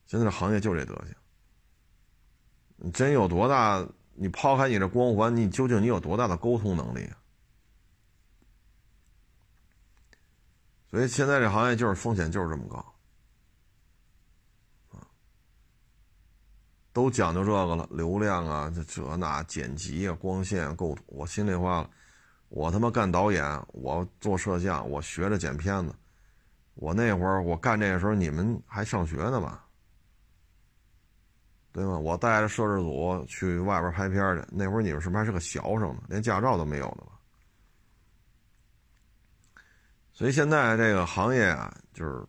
[0.06, 1.14] 现在这行业就这德行。
[2.76, 3.86] 你真有多大？
[4.14, 7.18] 你抛开你这光环，你究竟你有多大的沟通能力啊？
[10.90, 12.93] 所以现在这行业就是风险就是这么高。
[16.94, 21.02] 都讲究这个了，流量啊，这这那剪辑啊，光线构图。
[21.08, 21.86] 我心里话，
[22.48, 25.92] 我他妈干导演，我做摄像，我学着剪片子。
[26.74, 29.66] 我那会儿我干这个时候，你们还上学呢吧？
[31.72, 31.98] 对吗？
[31.98, 36.02] 我带着摄制组去外边拍片去，那会儿你们是不是还是个学生呢？
[36.08, 37.18] 连驾照都没有呢吧？
[40.12, 42.24] 所以现在这个行业啊，就是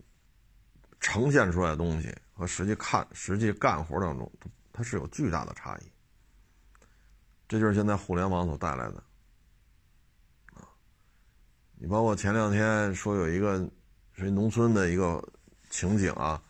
[1.00, 4.32] 呈现出来的东西和实际看、实际干活当中。
[4.78, 5.84] 它是有巨大的差异，
[7.48, 9.02] 这就是现在互联网所带来的
[10.54, 10.68] 啊！
[11.76, 13.66] 你包括前两天说有一个
[14.12, 15.26] 是农村的一个
[15.70, 16.42] 情景啊，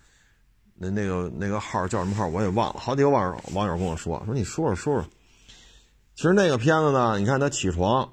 [0.74, 5.10] 那那个那个号叫什么号我也忘了，好几个网友网友跟我说说你说说说说，
[6.16, 8.12] 其实那个片子呢，你看他起床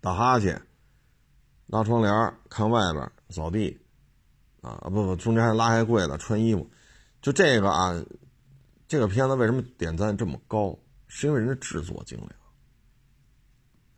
[0.00, 0.62] 打哈欠，
[1.66, 3.76] 拉窗帘看外边扫地
[4.60, 6.70] 啊不不，中间还拉开柜子穿衣服。
[7.26, 7.92] 就这个啊，
[8.86, 10.78] 这个片子为什么点赞这么高？
[11.08, 12.30] 是因为人家制作精良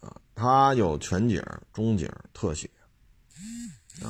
[0.00, 2.70] 啊，它有全景、中景、特写
[4.02, 4.08] 啊，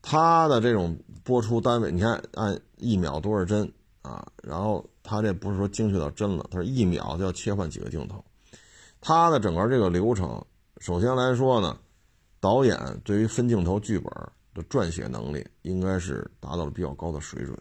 [0.00, 4.26] 它的这种播出单位，你看按一秒多少帧啊？
[4.42, 8.24] 然后它这不是说精确到帧了，它是一秒就要切换几个镜头。
[8.98, 10.42] 它的整个这个流程，
[10.78, 11.78] 首先来说呢，
[12.40, 14.10] 导演对于分镜头剧本
[14.54, 17.54] 的撰写能力，应该是达到了比较高的水准。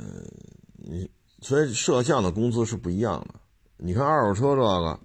[0.00, 0.24] 嗯，
[0.76, 3.34] 你所以摄像的工资是不一样的。
[3.76, 5.00] 你看二手车这个，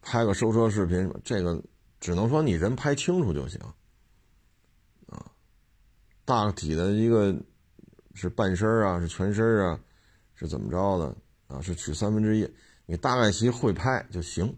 [0.00, 1.62] 拍个收车视频，这个
[2.00, 3.60] 只能说你人拍清楚就行，
[5.08, 5.30] 啊，
[6.24, 7.34] 大体的一个
[8.14, 9.78] 是半身啊，是全身啊，
[10.34, 11.14] 是怎么着的
[11.46, 11.60] 啊？
[11.60, 12.50] 是取三分之一，
[12.86, 14.56] 你大概其会拍就行。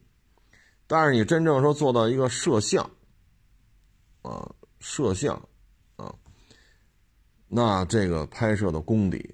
[0.87, 2.89] 但是你真正说做到一个摄像，
[4.23, 5.49] 啊，摄像。
[7.57, 9.33] 那这个拍摄的功底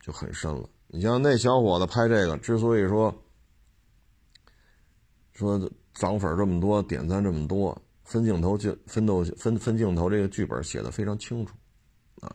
[0.00, 0.68] 就很深了。
[0.88, 3.14] 你像那小伙子拍这个，之所以说
[5.32, 11.54] 说涨粉这么多，点赞这么多，分镜头就分都分分镜头，这个剧本写的非常清楚
[12.20, 12.34] 啊。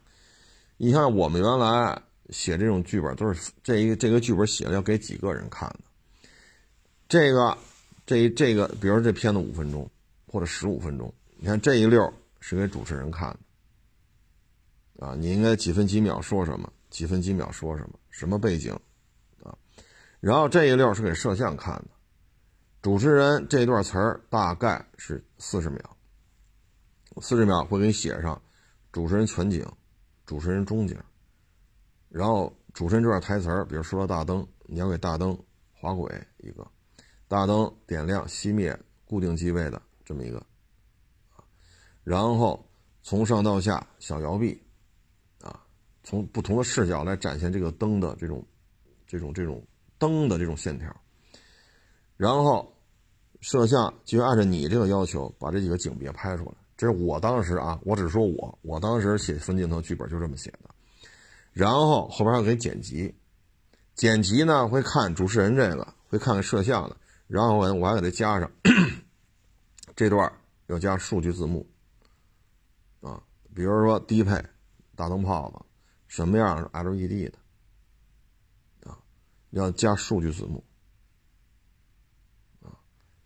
[0.78, 5.82] 你看我们原来写这种剧本都是这一个这个剧本写了要给几个人看的。
[7.10, 7.58] 这个
[8.06, 9.86] 这这个，比如这片子五分钟
[10.28, 13.40] 或者十五分钟，你看这一溜是给主持人看的。
[15.00, 16.72] 啊，你应该几分几秒说什么？
[16.90, 18.00] 几分几秒说什么？
[18.10, 18.74] 什么背景？
[19.44, 19.58] 啊，
[20.22, 21.90] 然后这一溜是给摄像看的，
[22.82, 25.98] 主持人这段词儿大概是四十秒，
[27.22, 28.42] 四十秒会给你写上
[28.94, 29.70] 主持人全景，
[30.26, 30.98] 主持人中景，
[32.08, 35.38] 然后主持人这段台词儿，比如说了大灯，你要给大灯
[35.74, 36.66] 滑轨一个，
[37.28, 40.42] 大灯点亮熄灭固定机位的这么一个，
[42.06, 42.66] 然后
[43.04, 44.62] 从上到下小摇臂。
[46.06, 48.46] 从不同的视角来展现这个灯的这种、
[49.08, 49.62] 这种、这种
[49.98, 50.96] 灯的这种线条，
[52.16, 52.72] 然后
[53.42, 56.52] 摄像就按照你这个要求把这几个景别拍出来。
[56.78, 60.70] 这是我当时啊，我只说我，我当时写分镜头剧本就这么写的。
[61.54, 63.16] 然后后边还要给剪辑，
[63.96, 66.96] 剪辑呢会看主持人这个，会看看摄像的，
[67.28, 68.52] 然后我我还给他加上
[69.96, 70.32] 这段
[70.68, 71.66] 要加数据字幕
[73.02, 73.24] 啊，
[73.56, 74.40] 比如说低配
[74.96, 75.66] 大灯泡子
[76.08, 78.98] 什么样是 LED 的啊，
[79.52, 80.64] 要加数据字幕。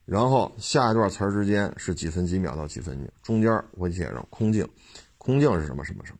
[0.05, 4.67] 然后下一段词儿之间是几分几秒到几分几，中间我写上空镜，
[5.19, 6.13] 空镜是什么什么什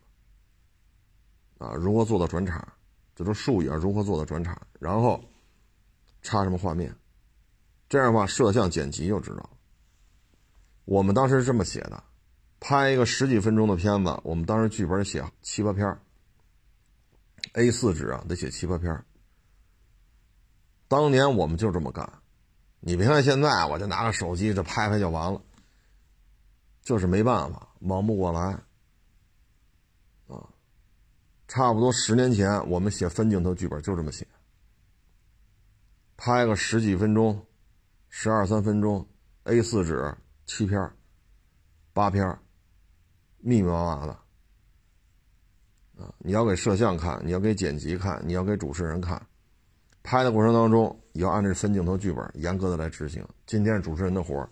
[1.57, 2.71] 么，啊，如何做到转场，
[3.15, 5.19] 这都术语啊，如何做到转场，然后
[6.21, 6.95] 插什么画面，
[7.87, 9.49] 这样的话摄像剪辑就知道了。
[10.85, 12.03] 我们当时是这么写的，
[12.59, 15.99] 拍一个十几分钟的片子，我们当时剧本写七八篇
[17.53, 19.03] a 四纸啊得写七八篇
[20.87, 22.11] 当年我们就这么干。
[22.81, 25.41] 你别看现在，我就拿个手机这拍拍就完了，
[26.81, 28.39] 就是没办法，忙不过来，
[30.27, 30.49] 啊，
[31.47, 34.25] 差不多十年前我们写分镜头剧本就这么写，
[36.15, 37.45] 拍个十几分钟，
[38.07, 39.05] 十二三分钟
[39.43, 40.15] ，A 四纸
[40.45, 40.91] 七片
[41.91, 42.39] 八片
[43.39, 44.17] 密密麻麻的，
[45.99, 49.21] 啊，你要给摄像看，你要给剪辑看，你要给主持人看。
[50.01, 53.23] 拍的过程当中，也要按这分镜头剧本严格的来执行。
[53.45, 54.49] 今天是主持人的活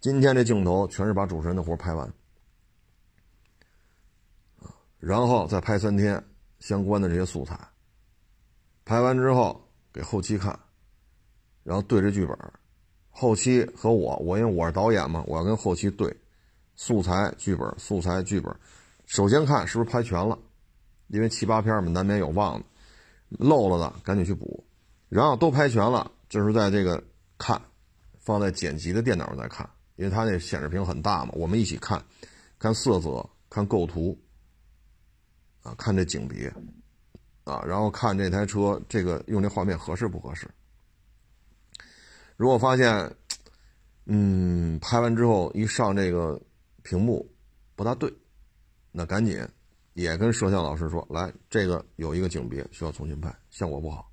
[0.00, 2.06] 今天这镜头全是把主持人的活拍完，
[4.58, 6.22] 啊，然后再拍三天
[6.60, 7.58] 相关的这些素材。
[8.84, 10.58] 拍完之后给后期看，
[11.62, 12.36] 然后对着剧本，
[13.10, 16.16] 后期和我，我因为我是导演嘛，我要跟后期对
[16.74, 18.54] 素材剧本，素材剧本。
[19.04, 20.38] 首先看是不是拍全了，
[21.08, 22.66] 因为七八片嘛，难免有忘的、
[23.30, 24.64] 漏了的，赶紧去补。
[25.08, 27.02] 然后都拍全了，就是在这个
[27.38, 27.60] 看，
[28.18, 31.30] 放在剪辑的电脑上再看，因为它那显示屏很大嘛。
[31.34, 32.04] 我们一起看，
[32.58, 34.18] 看色泽，看构图，
[35.62, 36.52] 啊，看这景别，
[37.44, 40.50] 啊，然后看这台车这个用这画面合适不合适。
[42.36, 43.14] 如果发现，
[44.06, 46.40] 嗯，拍完之后一上这个
[46.82, 47.28] 屏幕
[47.76, 48.12] 不大对，
[48.90, 49.40] 那赶紧
[49.96, 54.12] 也跟摄像老师说，来，这个有一个景别需要重新拍，效果不好。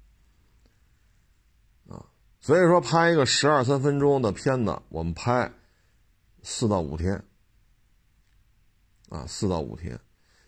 [1.89, 2.05] 啊
[2.39, 5.51] 所以说，拍一个十二三分钟的片子，我们拍
[6.41, 7.21] 四到五天，
[9.09, 9.99] 啊，四到五天。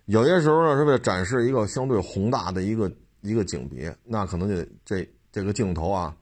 [0.05, 6.15] 有些时候呢，是为了展示一个相对宏大的一个一个景别，那可能得这这个镜头啊，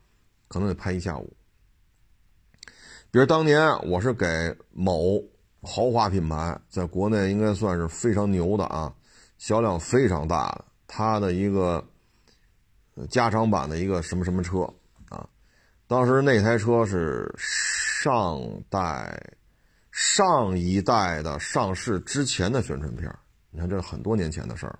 [0.47, 1.37] 可能得拍一下午。
[3.11, 4.25] 比如当年我是给
[4.71, 5.23] 某
[5.61, 8.95] 豪华品牌，在国内应该算是非常牛的啊，
[9.43, 11.85] 销量非常大的，它的一个
[13.09, 14.61] 加长版的一个什么什么车
[15.09, 15.27] 啊。
[15.85, 19.35] 当时那台车是上代、
[19.91, 23.13] 上一代的上市之前的宣传片
[23.51, 24.79] 你看这是很多年前的事儿。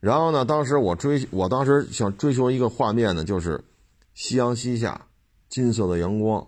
[0.00, 3.64] 然后呢，当时我追，我当时想追求一个画面呢，就是
[4.14, 5.06] 夕阳西下，
[5.48, 6.44] 金色的阳光，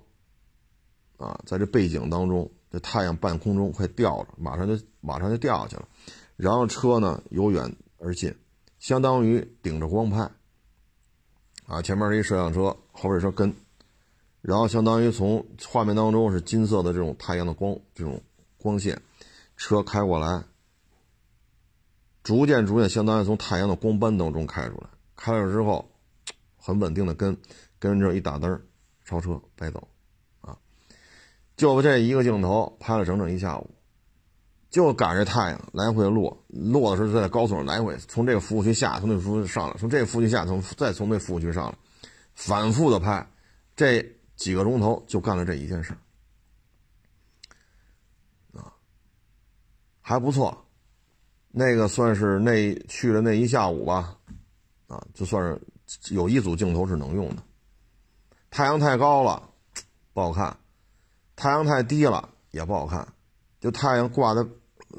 [1.17, 5.87] 啊，在这背景当中，这太阳半空中快掉了，马上就马上就掉下去了。
[6.39, 8.33] 然后车呢由远而近，
[8.79, 10.31] 相当于顶着光拍。
[11.67, 13.53] 啊，前面是一摄像车，后边车跟，
[14.41, 18.23] 然后相当于从画面当中是金色的这种太阳的光，这种
[18.57, 19.03] 光线，
[19.57, 20.45] 车开过来，
[22.23, 25.91] 逐渐逐渐，相当于从太阳的光斑当中开出来，开了之后，
[26.57, 27.37] 很稳定的跟，
[27.81, 28.63] 跟着一打灯，
[29.05, 29.89] 超车白走，
[30.41, 30.57] 啊，
[31.57, 33.69] 就这一个镜头拍了整整一下午。
[34.71, 41.79] 就赶着太阳来回落，落的时候就在高速上来回，从这个服务区下，从那个服务区上来，从这个服务区下，从再从那服务区上来，
[42.35, 43.27] 反复的拍，
[43.75, 44.05] 这
[44.37, 45.95] 几个钟头就干了这一件事
[48.53, 48.71] 啊，
[50.03, 50.67] 还不错，
[51.51, 54.19] 那个算是那去了那一下午吧，
[54.87, 57.43] 啊，就算是有一组镜头是能用的。
[58.51, 59.49] 太阳太高了
[60.13, 60.59] 不好看，
[61.37, 63.09] 太阳太低了也不好看，
[63.61, 64.47] 就太阳挂在。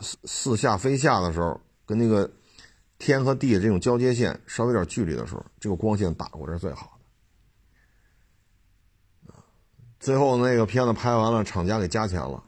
[0.01, 2.29] 四四下飞下的时候，跟那个
[2.97, 6.99] 天和地这种交接线稍微有点距离的时候，这个光线打过来是最好
[9.25, 9.33] 的。
[9.99, 12.43] 最后那个片子拍完了，厂家给加钱了，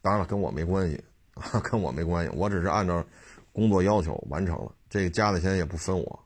[0.00, 3.04] 当然了，跟我没关系啊， 跟我没关系，我只是按照
[3.52, 6.24] 工作要求完成了，这个加的钱也不分我，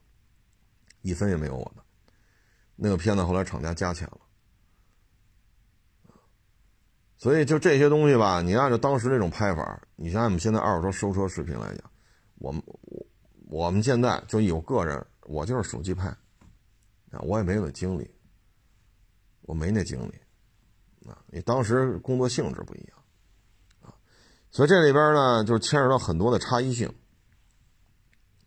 [1.03, 1.83] 一分也没有我的。
[2.77, 4.19] 那个片子后来厂家加钱了。
[7.19, 11.91] 所以就这些东西吧，你按照当时那种拍法，你像我们现在二手车收车视频来讲，
[12.37, 13.07] 我们我
[13.49, 16.07] 我们现在就有个人，我就是手机拍，
[17.11, 18.09] 啊，我也没有那精力，
[19.43, 22.99] 我没那精力，啊，你当时工作性质不一样
[23.83, 23.91] 啊，
[24.53, 26.89] 所以这里边呢就牵扯到很多的差异性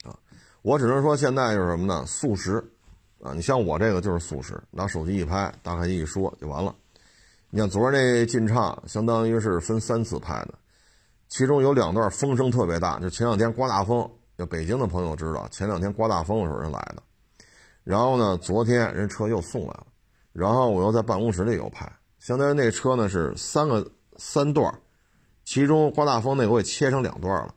[0.05, 0.17] 啊。
[0.61, 2.05] 我只能说现在就是什么呢？
[2.05, 2.63] 速食
[3.21, 6.73] 啊，你像我这个就是速食，拿手机一拍，打开机一说就完了。
[7.53, 10.53] 你像昨儿那进唱，相当于是分三次拍的，
[11.27, 17.03] 其中有两段风声特别大，就前两天刮大风，就北京的朋友知道，前两天刮大风的时候人来的。
[17.83, 19.87] 然后呢，昨天人车又送来了，
[20.31, 23.85] 然后我又在办公室里又拍，相当于那车呢是三个
[24.15, 24.73] 三段，
[25.43, 27.53] 其中刮大风那我也切成两段了。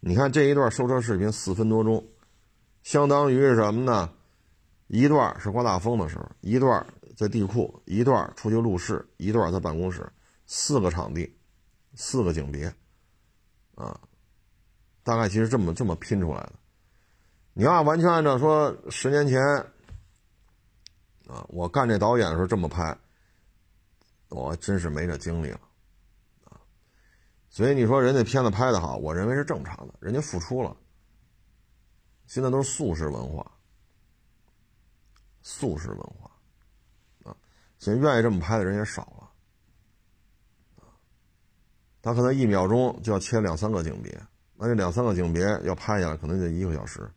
[0.00, 2.04] 你看这一段收车视频四分多钟，
[2.82, 4.10] 相当于是什么呢？
[4.88, 6.84] 一段是刮大风的时候，一段
[7.16, 10.08] 在地库，一段出去录视，一段在办公室，
[10.46, 11.36] 四个场地，
[11.94, 12.72] 四个景别，
[13.74, 13.98] 啊，
[15.02, 16.52] 大概其实这么这么拼出来的。
[17.54, 19.40] 你要完全按照说十年前，
[21.26, 22.96] 啊，我干这导演的时候这么拍，
[24.28, 25.60] 我真是没这精力了，
[26.44, 26.60] 啊，
[27.48, 30.76] 所以你说人家片子拍的好，我认为是正常的，人家付出了。
[32.26, 33.50] 现在都是速食文化，
[35.42, 36.25] 速食文化，
[37.78, 39.30] 现在愿意这么拍的人也少了，
[42.02, 44.18] 他可能一秒钟就要切两三个景别，
[44.56, 47.08] 那这两三个景别要拍下来，可能得一个小时。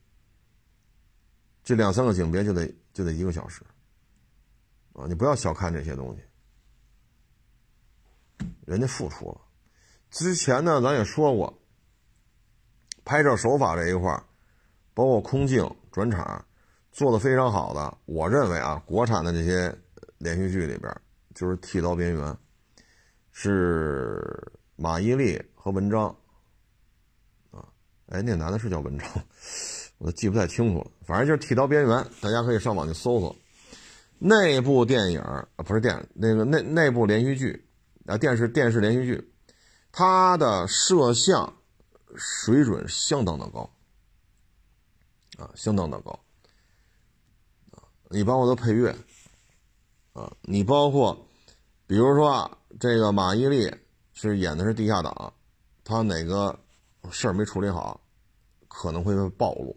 [1.63, 3.61] 这两三个景别就得就得一个小时，
[4.93, 9.39] 啊，你不要小看这些东西，人家付出了。
[10.09, 11.61] 之前呢，咱也说过，
[13.05, 14.11] 拍摄手法这一块
[14.95, 16.43] 包括空镜、转场，
[16.91, 17.97] 做的非常好的。
[18.05, 19.77] 我认为啊，国产的这些
[20.19, 20.95] 连续剧里边，
[21.33, 22.23] 就是《剃刀边缘》，
[23.31, 26.07] 是马伊琍和文章，
[27.51, 27.65] 啊，
[28.07, 29.09] 哎，那男的是叫文章。
[29.99, 33.35] 我都记不太清楚了，反正就是《剃刀边缘》，大家可以上网去搜搜。
[34.17, 37.67] 那部电影啊，不是电那个那那部连续剧
[38.05, 39.33] 啊，电视电视连续剧，
[39.91, 41.53] 它的摄像
[42.15, 43.69] 水准相当的高
[45.37, 46.11] 啊，相当的高
[47.71, 47.83] 啊。
[48.09, 48.95] 你包括它配乐
[50.41, 51.25] 你包括
[51.85, 52.49] 比如说
[52.79, 53.73] 这个马伊琍
[54.13, 55.33] 是演的是地下党，
[55.83, 56.57] 他哪个
[57.11, 57.99] 事儿没处理好，
[58.67, 59.75] 可能会被暴露。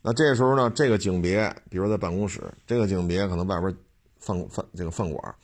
[0.00, 3.76] 那这时候呢，这个景别，比如在办公室，这个景别可能外边
[4.18, 5.34] 饭饭这个饭馆，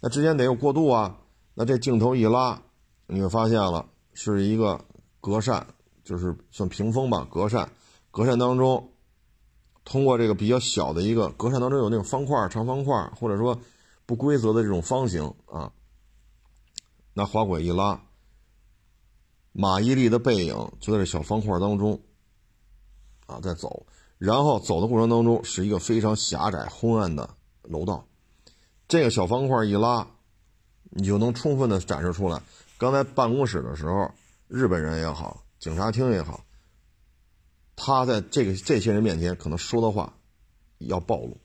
[0.00, 1.18] 那之间得有过渡啊。
[1.54, 2.60] 那这镜头一拉，
[3.06, 4.82] 你就发现了是一个
[5.20, 5.66] 隔扇，
[6.02, 7.70] 就是算屏风吧，隔扇，
[8.10, 8.90] 隔扇当中，
[9.84, 13.58] 通过这个比较小的一个隔扇当中有那种方块、长方块，或者说
[14.06, 15.72] 不规则的这种方形啊。
[17.14, 18.02] 那滑轨一拉，
[19.52, 22.00] 马伊琍的背影就在这小方块当中
[23.26, 23.86] 啊，在走。
[24.18, 27.28] 然后走的过程当中是一个非常狭窄昏暗的
[27.62, 28.06] 楼道，
[28.86, 30.06] 这个小方块一拉，
[30.90, 32.40] 你就能充分的展示出来。
[32.78, 34.12] 刚才办公室的时候，
[34.46, 36.44] 日本人也好，警察厅也好，
[37.74, 40.16] 他在这个这些人面前可能说的话
[40.78, 41.36] 要暴露，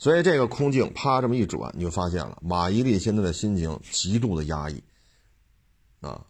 [0.00, 4.82] 所以这个空镜啪这么一转，你就发现了马伊琍现在的心情极度的压抑，
[6.00, 6.24] 啊，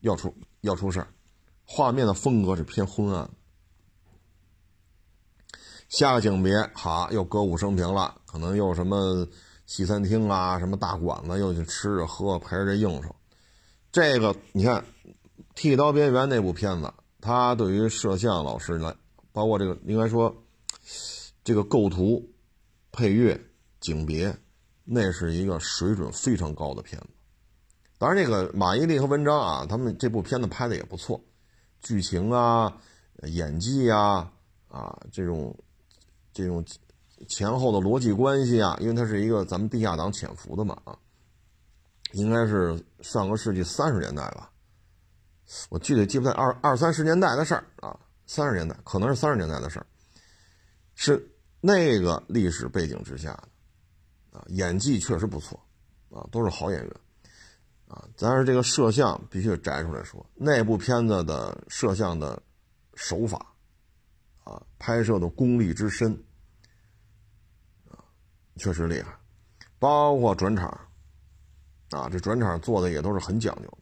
[0.00, 1.06] 要出要出事儿，
[1.64, 3.30] 画面的风格是偏昏暗。
[5.88, 9.24] 下个景别，好，又歌舞升平了，可能又什么
[9.66, 13.14] 西餐厅啊，什么大馆子，又去吃着喝，陪着这应酬。
[13.92, 14.82] 这个你看，
[15.54, 18.92] 《剃刀边缘》那部片子，它对于摄像老师来，
[19.30, 20.34] 包括这个应该说，
[21.44, 22.28] 这个构图、
[22.96, 23.38] 配乐、
[23.78, 24.34] 景别，
[24.82, 27.08] 那是一个水准非常高的片子。
[27.98, 31.22] 当然，这个马伊琍和文章啊，他们这部片子拍的也不错，
[31.80, 32.76] 剧情啊、
[33.24, 34.32] 演技啊
[34.68, 35.54] 啊这种。
[36.32, 36.62] 这种
[37.28, 40.98] 前后的逻辑关系啊，因为它是一个咱们地下党潜伏的嘛啊，
[42.12, 44.52] 应该是上个世纪三十年代吧，
[45.70, 49.86] 我具体记不太二二三十年代的事儿啊，三十年代可能是三十年代的事儿，
[50.94, 51.26] 是
[51.66, 53.32] 那个历史背景之下
[54.30, 55.60] 啊，演技确实不错
[56.10, 56.96] 啊，都是好演员
[57.88, 62.40] 啊，但是这个摄像必须摘出来说，那部片子的摄像的
[62.94, 63.44] 手法
[64.44, 66.12] 啊，拍摄的功力之深。
[67.90, 67.98] 啊
[68.56, 69.18] 确实厉害，
[69.80, 70.68] 包括转场，
[71.90, 73.78] 啊，这转场做的也都是很讲究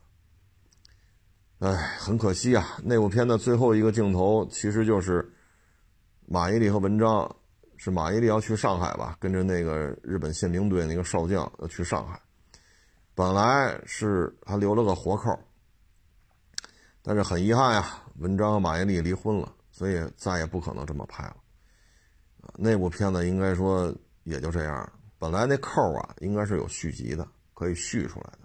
[1.60, 1.68] 的。
[1.68, 5.30] 哎，很可惜啊，那部片的最后一个镜头其实就是
[6.26, 7.36] 马伊琍和文章，
[7.84, 12.18] 是马伊琍要去上海吧，跟着那个日本宪兵队那个少将要去上海，
[13.14, 15.38] 本来是还留了个活扣，
[17.02, 21.36] 但是很遗憾呀，文章和马伊琍离婚了，所以再也不可能这么拍了。
[22.54, 23.94] 那部片子应该说。
[24.24, 28.38] 也就这样，本来那扣啊应该是有续集的可以续出来的，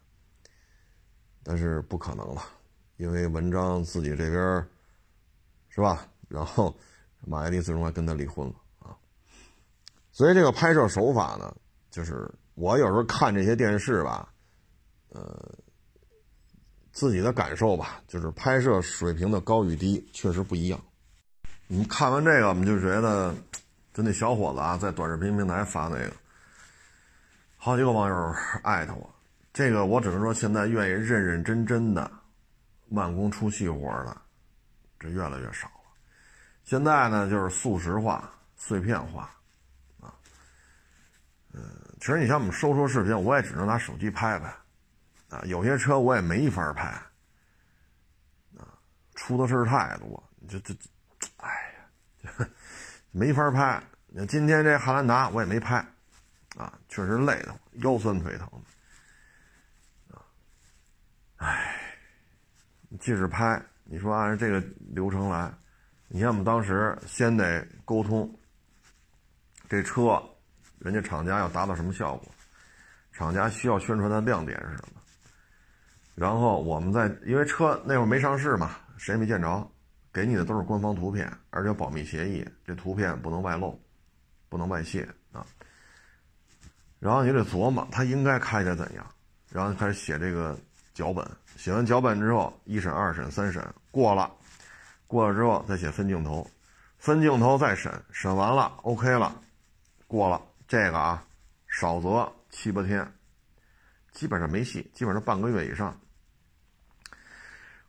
[1.41, 2.43] 但是不可能了，
[2.97, 4.67] 因为文章自己这边
[5.69, 6.05] 是吧？
[6.27, 6.77] 然后
[7.21, 8.55] 马伊琍最终还跟他离婚了。
[10.11, 11.55] 所以这个拍摄手法呢，
[11.89, 14.27] 就是我有时候看这些电视吧，
[15.09, 15.55] 呃，
[16.91, 20.79] 自己的感受吧，就是拍摄水平的高与低确实不一样。
[21.67, 23.33] 你们看完这个，我们就觉得，
[23.93, 26.11] 就那小伙子啊，在短视频平台发那个。
[27.55, 29.13] 好几个网友艾特我，
[29.53, 32.09] 这个我只能说，现在愿意认认真真的、
[32.87, 34.17] 慢工出细活的，
[34.99, 35.73] 这越来越少了。
[36.63, 39.29] 现在呢，就是速食化、碎片化，
[41.53, 41.61] 嗯，
[41.99, 44.47] 其实你像我们收车视频，我也只能拿手机拍拍，
[45.29, 46.87] 啊，有些车我也没法拍，
[48.57, 48.67] 啊，
[49.15, 50.73] 出的事太多，这这，
[51.37, 51.49] 哎
[52.23, 52.47] 呀，
[53.11, 53.81] 没法拍。
[54.07, 55.85] 那今天这汉兰达我也没拍。
[56.57, 58.47] 啊，确实累的，腰酸腿疼
[60.09, 60.19] 啊！
[61.37, 61.75] 哎，
[62.99, 64.59] 即使拍，你说按照这个
[64.93, 65.53] 流程来，
[66.07, 68.29] 你像我们当时先得沟通，
[69.69, 70.21] 这车，
[70.79, 72.27] 人家厂家要达到什么效果，
[73.11, 75.01] 厂家需要宣传的亮点是什么，
[76.15, 79.69] 然后我们再，因为车那会儿没上市嘛，谁也没见着，
[80.13, 83.79] 给你的都是官方图片，而且保密协议，这图片不能外露，
[84.47, 85.45] 不能外泄啊。
[86.99, 89.05] 然后你得琢磨他应该开起来怎样，
[89.49, 90.57] 然后开始写这个
[90.93, 91.25] 脚本，
[91.55, 94.31] 写完脚本之后，一审、二审、三审过了，
[95.07, 96.49] 过了之后再写分镜头，
[96.97, 99.33] 分镜头再审，审完了 OK 了，
[100.07, 101.25] 过了这个啊，
[101.67, 103.11] 少则七八天，
[104.11, 105.99] 基本上没戏，基本上半个月以上。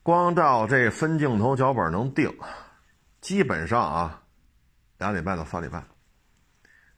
[0.03, 2.35] 光照这分镜头脚本能定，
[3.21, 4.23] 基本上啊，
[4.97, 5.85] 两礼拜到三礼拜。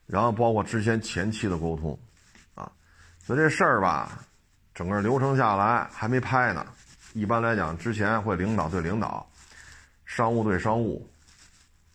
[0.07, 1.99] 然后包括之前前期的沟通，
[2.55, 2.71] 啊，
[3.19, 4.25] 所以这事儿吧，
[4.73, 6.65] 整个流程下来还没拍呢。
[7.13, 9.29] 一般来讲，之前会领导对领导，
[10.05, 11.05] 商务对商务，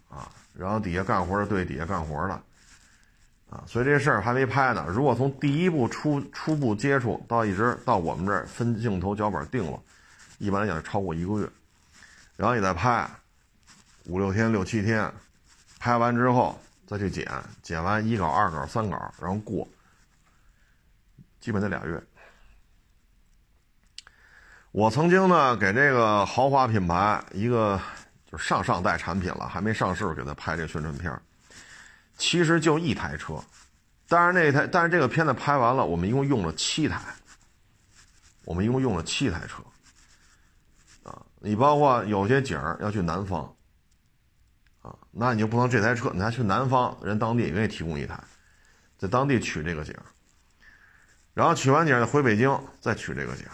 [0.10, 2.44] 啊，然后底下干活的对底下干活的，
[3.50, 4.86] 啊，所以这事儿还没拍呢。
[4.90, 9.80] 如果从第一步初初步接触到一直到我们这儿分镜头脚本定了，
[10.38, 11.50] 一般来讲是超过一个月，
[12.36, 13.10] 然后你再拍
[14.06, 15.12] 五六天六七天，
[15.80, 16.60] 拍完之后。
[16.90, 17.30] 再去剪，
[17.62, 19.68] 剪完一稿、二稿、三稿，然后过，
[21.42, 22.02] 基本得俩月。
[24.72, 27.78] 我曾经呢给这个豪华品牌一个
[28.32, 31.22] 就是上上代产品了，还没上市，给他拍这个宣传片儿
[32.18, 33.42] 其实就一台车，
[34.08, 37.00] 但是那台，但是这个片子拍完了，我们一共用了七台，
[38.44, 39.64] 我们一共用了七台车。
[41.04, 43.44] 啊，你包括有些景儿要去南方。
[44.82, 48.18] 啊那你就不能这台车，你还去南方，人当地也愿意提供一台，
[48.98, 50.06] 在当地取这个景儿，
[51.34, 53.46] 然后取完景儿回北京再取这个景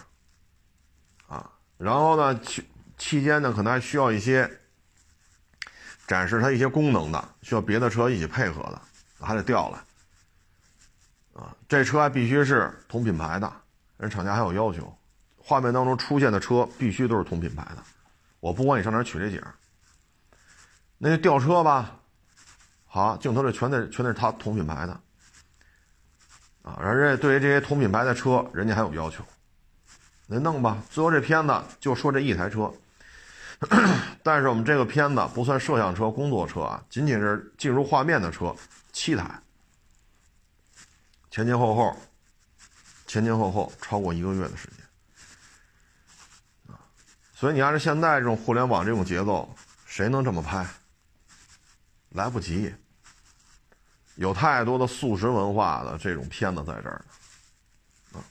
[1.28, 2.64] 儿，啊，然后呢，期
[2.98, 4.50] 期间呢可能还需要一些
[6.08, 8.82] 展示它一些功能的，需要别的车一起配合的，
[9.20, 13.52] 还得调来，啊，这车还必须是同品牌的，
[13.98, 14.94] 人厂家还有要求，
[15.38, 17.84] 画面当中出现的车必须都是同品牌的，
[18.40, 19.42] 我不管你上哪取这景。
[20.98, 22.00] 那就吊车吧，
[22.86, 25.00] 好，镜头这全得全得是他同品牌的，
[26.62, 29.24] 啊，人家对于这些同品牌的车，人家还有要求，
[30.28, 30.82] 那弄吧。
[30.90, 32.72] 最后这片子就说这一台车，
[34.24, 38.56] 但是我们这个片子不算摄像车、工作车啊，仅仅是进入画面的车
[38.92, 39.40] 七台，
[41.30, 41.96] 前前后后，
[43.08, 46.80] 前前后后超过一个月的时间，啊，
[47.34, 49.54] 所以你按照现在这种互联网这种节奏，
[49.86, 50.66] 谁能这么拍？
[52.10, 52.74] 来不及，
[54.16, 57.04] 有太多的素食文化的这种片子在这儿
[58.14, 58.22] 啊，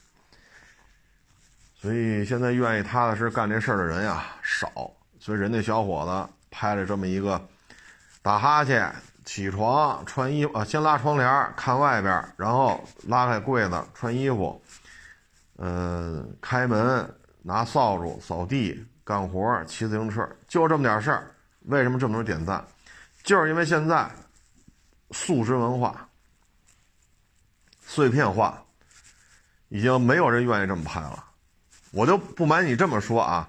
[1.75, 4.71] 所以现在愿意踏踏实干这事儿的人呀少，
[5.23, 7.41] 所以人家小伙子拍了这么一个
[8.23, 8.93] 打哈欠、
[9.25, 14.61] 起床、穿衣啊，先拉窗帘看外边，然后拉开柜子穿衣服，
[15.59, 17.09] 嗯，开门
[17.41, 21.31] 拿扫帚扫地干活骑自行车，就这么点事儿，
[21.67, 22.67] 为什么这么多人点赞？
[23.23, 24.11] 就是因为现在
[25.13, 26.09] 素食文化、
[27.81, 28.61] 碎片化，
[29.69, 31.25] 已经没有人愿意这么拍了。
[31.93, 33.49] 我就不瞒你这么说啊，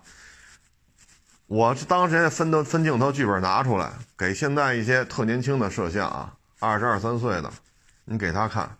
[1.53, 7.53] 我当时分的分镜头剧本拿出来，给现在一些特年轻的摄像啊，二十二三岁的，
[8.05, 8.75] 你给他看，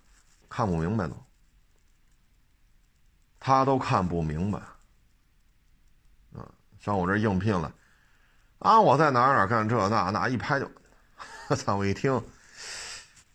[0.50, 1.16] 看不明白都，
[3.40, 4.60] 他都看不明白。
[6.34, 6.44] 嗯，
[6.80, 7.72] 上我这应聘了，
[8.58, 10.68] 啊，我在哪儿哪儿干这那那，一拍就。
[11.50, 11.76] 我 操！
[11.76, 12.12] 我一听，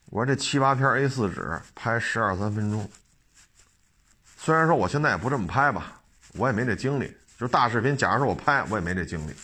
[0.07, 2.91] 我说这七八片 A4 纸拍十二三分钟，
[4.37, 6.01] 虽然说我现在也不这么拍吧，
[6.33, 7.17] 我也没这精力。
[7.39, 9.35] 就大视频，假如说我拍，我也没这精力。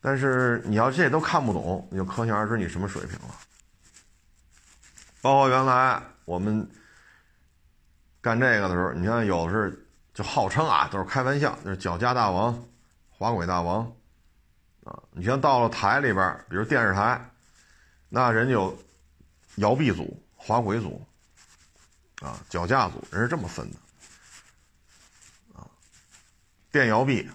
[0.00, 3.34] 但是你要这都看不懂，你就可想而知你什么水平了。
[5.20, 6.68] 包括原来我们
[8.20, 12.64] 干这个的时候，你看有的是就号称啊，都是开玩笑，就是脚架大王、
[13.10, 13.84] 滑轨大王
[14.84, 14.98] 啊。
[15.10, 17.20] 你像到了台里边，比如电视台，
[18.08, 18.76] 那人家有
[19.56, 21.04] 摇臂组、滑轨组
[22.20, 23.76] 啊、脚架组，人是这么分的。
[26.72, 27.28] 电摇臂，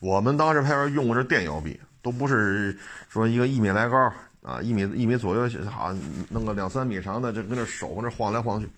[0.00, 2.76] 我们当时拍片用的是电摇臂，都不是
[3.08, 4.12] 说一个一米来高
[4.42, 5.94] 啊，一米一米左右，好
[6.28, 8.68] 弄个两三米长的，就跟那手跟那晃来晃去，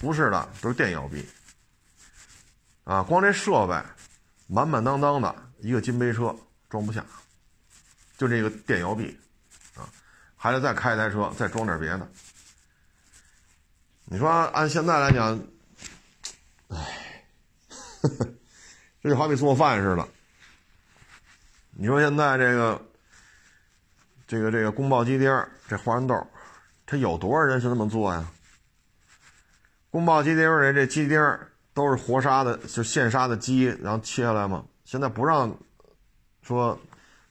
[0.00, 1.22] 不是的，都是电摇臂。
[2.84, 3.74] 啊，光这设备
[4.46, 6.34] 满满当当的一个金杯车
[6.70, 7.04] 装不下，
[8.16, 9.14] 就这个电摇臂
[9.76, 9.84] 啊，
[10.34, 12.08] 还得再开一台车再装点别的。
[14.06, 15.38] 你说按现在来讲，
[16.68, 17.26] 唉。
[19.06, 20.08] 这就好比做饭似的。
[21.70, 22.82] 你说现在这个、
[24.26, 25.30] 这个、这个宫保鸡丁
[25.68, 26.26] 这花生豆，
[26.84, 28.28] 它有多少人是那么做呀？
[29.90, 31.38] 宫保鸡丁的这鸡丁
[31.72, 34.64] 都是活杀的，就现杀的鸡，然后切下来嘛。
[34.84, 35.56] 现在不让
[36.42, 36.76] 说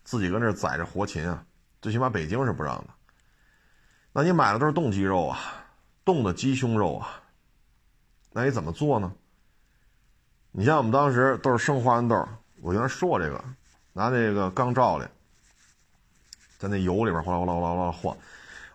[0.06, 1.44] 自己搁那宰着活禽啊，
[1.82, 2.88] 最起码北京是不让的。
[4.14, 5.38] 那你买的都是冻鸡肉啊，
[6.06, 7.22] 冻的鸡胸肉啊，
[8.32, 9.12] 那你怎么做呢？
[10.58, 12.26] 你像我们当时都是生花生豆，
[12.62, 13.43] 我原来说过这个，
[13.91, 15.06] 拿那个钢罩里，
[16.58, 18.18] 在那油里边哗啦哗啦哗啦哗啦晃，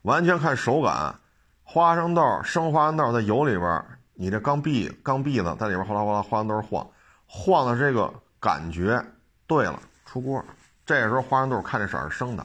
[0.02, 1.14] 完全看手感。
[1.64, 6.86] 花生豆生花生豆在油里边，你这钢篦钢篦子在里边哗啦哗啦花生豆晃，
[7.24, 9.02] 晃的这个感觉
[9.46, 10.44] 对了，出锅。
[10.84, 12.44] 这时候花生豆看这色是生的，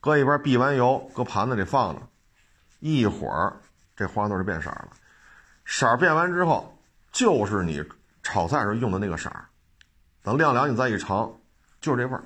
[0.00, 2.02] 搁一边篦完油，搁盘子里放着，
[2.80, 3.52] 一会儿
[3.94, 4.88] 这花生豆就变色了。
[5.64, 6.76] 色变完之后，
[7.12, 7.84] 就是你。
[8.28, 9.48] 炒菜时候用的那个色儿，
[10.22, 11.32] 等晾凉你再一尝，
[11.80, 12.22] 就是这味儿。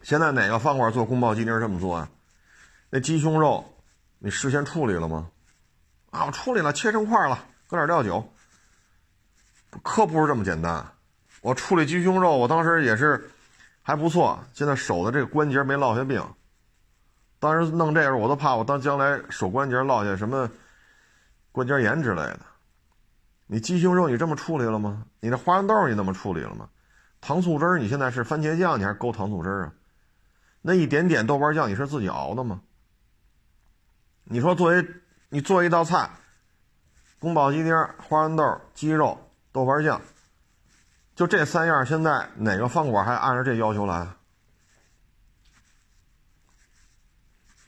[0.00, 2.08] 现在哪个饭馆做宫保鸡丁这么做啊？
[2.88, 3.62] 那鸡胸肉
[4.18, 5.28] 你事先处理了吗？
[6.10, 8.32] 啊，我处理了，切成块了，搁点料酒。
[9.82, 10.82] 可不是这么简单。
[11.42, 13.30] 我处理鸡胸肉，我当时也是
[13.82, 14.42] 还不错。
[14.54, 16.26] 现在手的这个关节没落下病，
[17.38, 20.50] 当时弄这时候我都怕我当将来手关节落下什么
[21.52, 22.40] 关节炎之类的。
[23.54, 25.06] 你鸡胸肉你这么处理了吗？
[25.20, 26.68] 你这花生豆你那么处理了吗？
[27.20, 29.72] 糖醋汁儿你现在是番茄酱，你还是勾糖醋汁儿啊？
[30.60, 32.62] 那一点点豆瓣酱你是自己熬的吗？
[34.24, 34.84] 你说作为
[35.28, 36.10] 你做一道菜，
[37.20, 37.72] 宫保鸡丁、
[38.08, 40.02] 花生豆、鸡肉、豆瓣酱，
[41.14, 44.08] 就这三样，现在哪个饭馆还按照这要求来？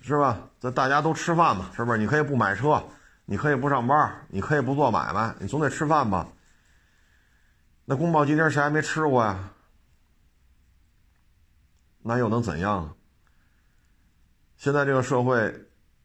[0.03, 0.41] 是吧？
[0.59, 1.99] 这大家都吃饭嘛，是不是？
[1.99, 2.83] 你可以不买车。
[3.27, 6.29] 你可以不上班，你可以不做买卖，你总得吃饭吧？
[7.85, 9.51] 那宫保鸡丁谁还没吃过呀？
[12.03, 12.97] 那又能怎样？
[14.57, 15.53] 现在这个社会，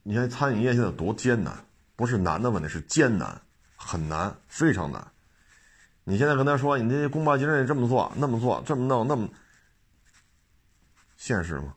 [0.02, 1.64] 你看餐饮业现在多艰难，
[1.96, 3.40] 不是难的问题，是艰难，
[3.76, 5.12] 很难，非常难。
[6.04, 9.30] 你现在跟他说，你这宫保鸡丁你这么做，那么做，这么弄，那么
[11.18, 11.76] 现实吗？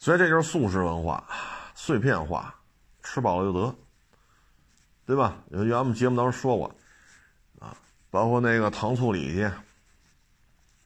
[0.00, 1.24] 所以这就是素食文化。
[1.84, 2.54] 碎片化，
[3.02, 3.74] 吃饱了就得，
[5.04, 5.38] 对吧？
[5.50, 6.72] 原来我们节目当中说过，
[7.58, 7.76] 啊，
[8.08, 9.50] 包括那个糖醋里脊，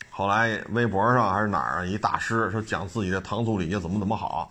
[0.09, 4.51] 后来微博上还是哪儿一大师说讲自己的糖醋里脊怎么怎么好，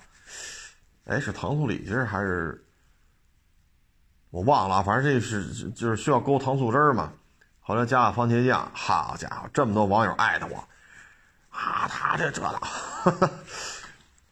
[1.06, 2.64] 哎，是糖醋里脊还是
[4.30, 7.12] 我忘了，反正这是就是需要勾糖醋汁儿嘛，
[7.60, 10.58] 后来加了番茄酱，好家伙，这么多网友艾特我，
[11.50, 12.62] 啊，他这这的。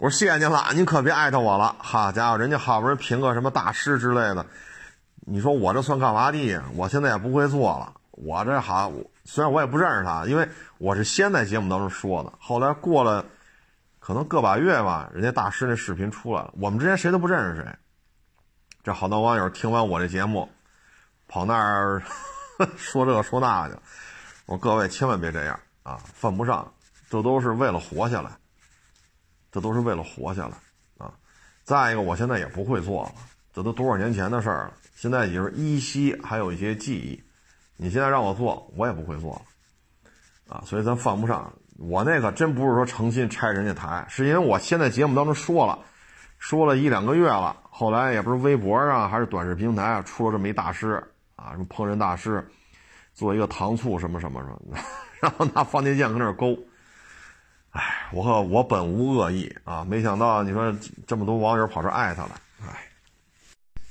[0.04, 1.78] 我说谢谢您了，您可别艾特我了。
[1.80, 4.46] 好家伙，人家好不容易评个什么大师之类的，
[5.22, 6.62] 你说我这算干嘛的？
[6.76, 7.94] 我现在也不会做了。
[8.12, 8.92] 我这好，
[9.24, 10.46] 虽然我也不认识他，因为
[10.78, 13.26] 我是先在节目当中说的，后来过了
[14.02, 17.74] 可能个把月吧，人家大师那视频出来了，我们之间谁都不认识谁。
[18.84, 20.50] 这好多网友听完我这节目，
[21.30, 22.04] 跑那儿
[22.76, 23.76] 说这说那去。
[24.48, 26.70] 我说各位千万别这样啊，犯不上，
[27.10, 28.32] 这都是为了活下来。
[29.54, 30.58] 这都是为了活下来
[30.98, 31.14] 啊！
[31.64, 33.12] 再一个，我现在也不会做了，
[33.54, 34.74] 这都多少年前的事儿了。
[34.96, 37.24] 现在也是依稀还有一些记忆。
[37.78, 40.64] 你现在让我做，我也不会做了啊！
[40.66, 41.54] 所以咱犯不上。
[41.78, 45.78] 我那个真不是说诚心拆人家台，是因为我现在节目当中说了，
[46.40, 47.56] 说了一两个月了。
[47.70, 51.04] 后来也不是微博上还是短视频平台啊，出了这么一大师
[51.36, 52.48] 啊，什么烹饪大师，
[53.14, 54.78] 做一个糖醋什么什么什么，
[55.22, 56.58] 然后拿番茄酱搁那勾。
[57.74, 60.72] 哎，我和我本无恶意啊，没想到你说
[61.08, 62.88] 这么多网友跑这艾他了，哎，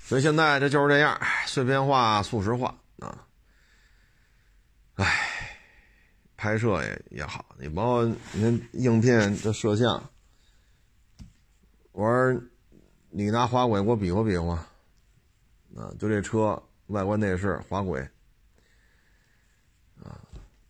[0.04, 3.26] 所以现在这就是这样，碎片化、速食化啊。
[4.94, 5.28] 唉，
[6.36, 10.00] 拍摄也也好，你包括你看影片这摄像，
[11.90, 12.40] 我说
[13.10, 14.54] 你拿滑轨给我比划比划，
[15.74, 18.00] 啊，就这车外观内饰滑轨，
[20.04, 20.14] 啊，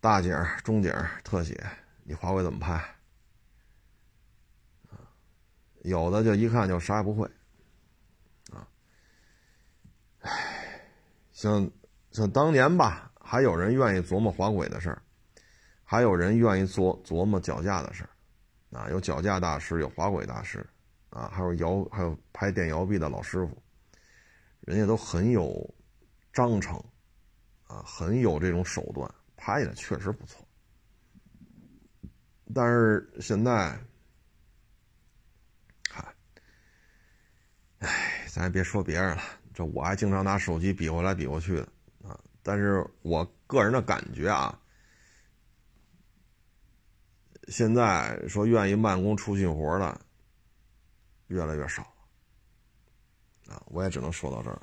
[0.01, 0.91] 大景、中景、
[1.23, 1.63] 特写，
[2.05, 2.83] 你滑轨怎么拍？
[5.83, 7.25] 有的就一看就啥也不会。
[8.51, 8.67] 啊
[10.19, 10.81] 唉，
[11.31, 11.69] 像
[12.11, 15.01] 像当年吧，还有人愿意琢磨滑轨的事儿，
[15.83, 18.09] 还有人愿意琢琢磨脚架的事儿，
[18.77, 20.65] 啊，有脚架大师，有滑轨大师，
[21.09, 23.61] 啊，还有摇，还有拍电摇臂的老师傅，
[24.61, 25.73] 人家都很有
[26.31, 26.81] 章程，
[27.67, 30.47] 啊，很有这种手段，拍的确实不错。
[32.55, 33.77] 但是现在，
[37.83, 39.21] 唉，咱也别说别人了。
[39.53, 41.67] 这我还经常拿手机比划来比划去的
[42.01, 44.57] 啊，但是我个人的感觉啊，
[47.49, 50.01] 现在说愿意慢工出细活的
[51.27, 54.61] 越来越少了啊，我也只能说到这儿。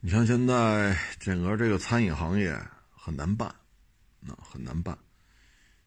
[0.00, 2.58] 你像现在整个这个餐饮行业
[2.90, 3.46] 很难办，
[4.26, 4.98] 啊，很难办，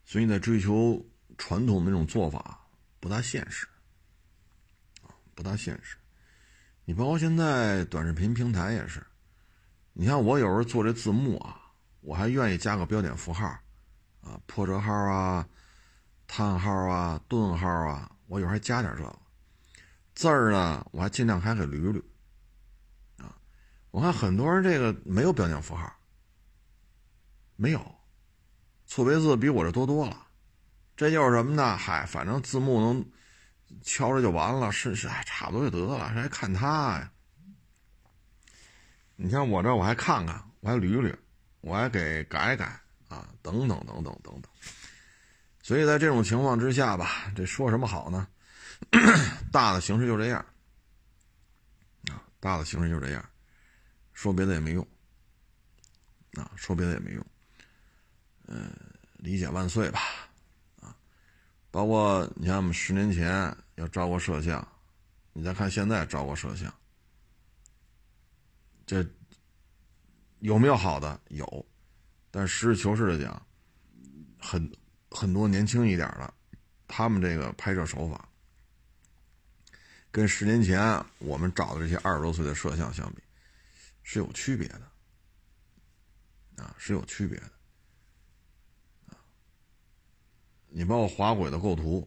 [0.06, 1.04] 所以呢，追求
[1.38, 2.66] 传统那种做法
[3.02, 3.68] 不大现实，
[5.36, 5.98] 不大现实。
[6.86, 9.06] 你包括现在短视频平台也是，
[9.92, 11.60] 你看我有时候做这字幕啊，
[12.02, 13.48] 我还愿意加个标点符号，
[14.22, 15.48] 啊，破折号啊，
[16.28, 19.20] 叹号啊，顿号啊，我有时候还加点这个
[20.14, 22.00] 字儿呢，我还尽量还给捋捋，
[23.18, 23.36] 啊，
[23.90, 25.92] 我看很多人这个没有标点符号，
[27.56, 27.96] 没有，
[28.86, 30.28] 错别字比我这多多了，
[30.96, 31.76] 这就是什么呢？
[31.76, 33.04] 嗨，反正字幕能。
[33.84, 37.12] 敲着就完了，是是，差不多就得了，谁还看他呀？
[39.16, 41.16] 你像我这，我还看看，我还捋捋，
[41.62, 42.66] 我还给改改
[43.08, 44.44] 啊，等等等等等等。
[45.62, 48.28] 所以在这种情况之下吧，这说什么好呢？
[49.52, 50.46] 大的形势就这样
[52.12, 53.30] 啊，大的形势就这样，
[54.14, 54.86] 说别的也没用
[56.34, 57.26] 啊，说别的也没用。
[58.48, 58.72] 嗯，
[59.18, 60.02] 理解万岁吧。
[61.76, 64.66] 包括你像我们十年前要招过摄像，
[65.34, 66.74] 你再看现在招过摄像，
[68.86, 69.06] 这
[70.40, 71.20] 有没有好的？
[71.28, 71.66] 有，
[72.32, 73.46] 但实事求是的讲，
[74.40, 74.72] 很
[75.12, 76.34] 很多年轻一点的，
[76.88, 78.26] 他们这个拍摄手法，
[80.12, 80.80] 跟十年前
[81.20, 83.22] 我们找的这些二十多岁的摄像相比，
[84.02, 84.82] 是有区别的，
[86.64, 87.52] 啊，是有区别的。
[90.78, 92.06] 你包括滑轨的构图，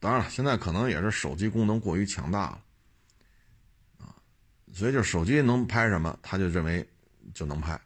[0.00, 2.64] 当然了，现在可能也是手机功能过于强大了，
[3.98, 4.16] 啊，
[4.72, 6.84] 所以就手机能拍什么，他就认为
[7.32, 7.80] 就能拍，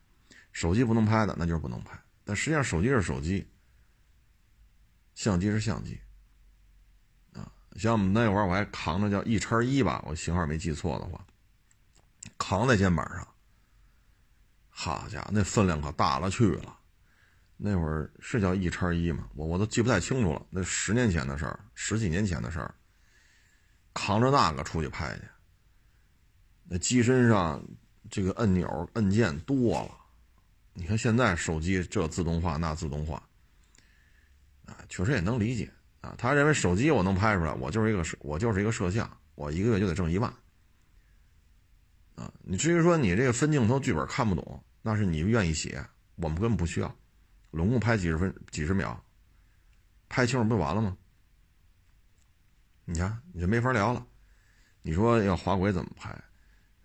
[0.52, 2.00] 手机不能拍的那就是不能拍。
[2.24, 3.46] 但实际上手机是手机，
[5.14, 6.00] 相机是相机，
[7.34, 11.22] 啊，像我们那会儿我还扛着叫一叉一吧，我型号没记错的话，
[12.38, 13.28] 扛在肩膀上，
[14.70, 16.78] 好家伙，那分量可大了去了。
[17.56, 19.28] 那会儿是叫一叉一吗？
[19.34, 20.46] 我我都记不太清楚了。
[20.50, 22.74] 那十年前的事儿，十几年前的事儿，
[23.94, 25.22] 扛着那个出去拍去。
[26.64, 27.64] 那机身上
[28.10, 29.90] 这个按钮按键多了，
[30.74, 33.22] 你看现在手机这自动化那自动化，
[34.66, 36.14] 啊，确实也能理解啊。
[36.18, 40.30] 他认为手机我能拍出来，我就是一个摄，我就是一个摄像，我一个月就得挣一万。
[42.16, 45.82] 啊，你至于说你这个分镜头剧本看不懂，那是你愿意写，
[46.16, 46.94] 我们根本不需要。
[47.56, 49.02] 拢共拍几十分几十秒，
[50.08, 50.96] 拍清楚不就完了吗？
[52.84, 54.06] 你看，你就没法聊了。
[54.82, 56.10] 你说要滑轨怎么拍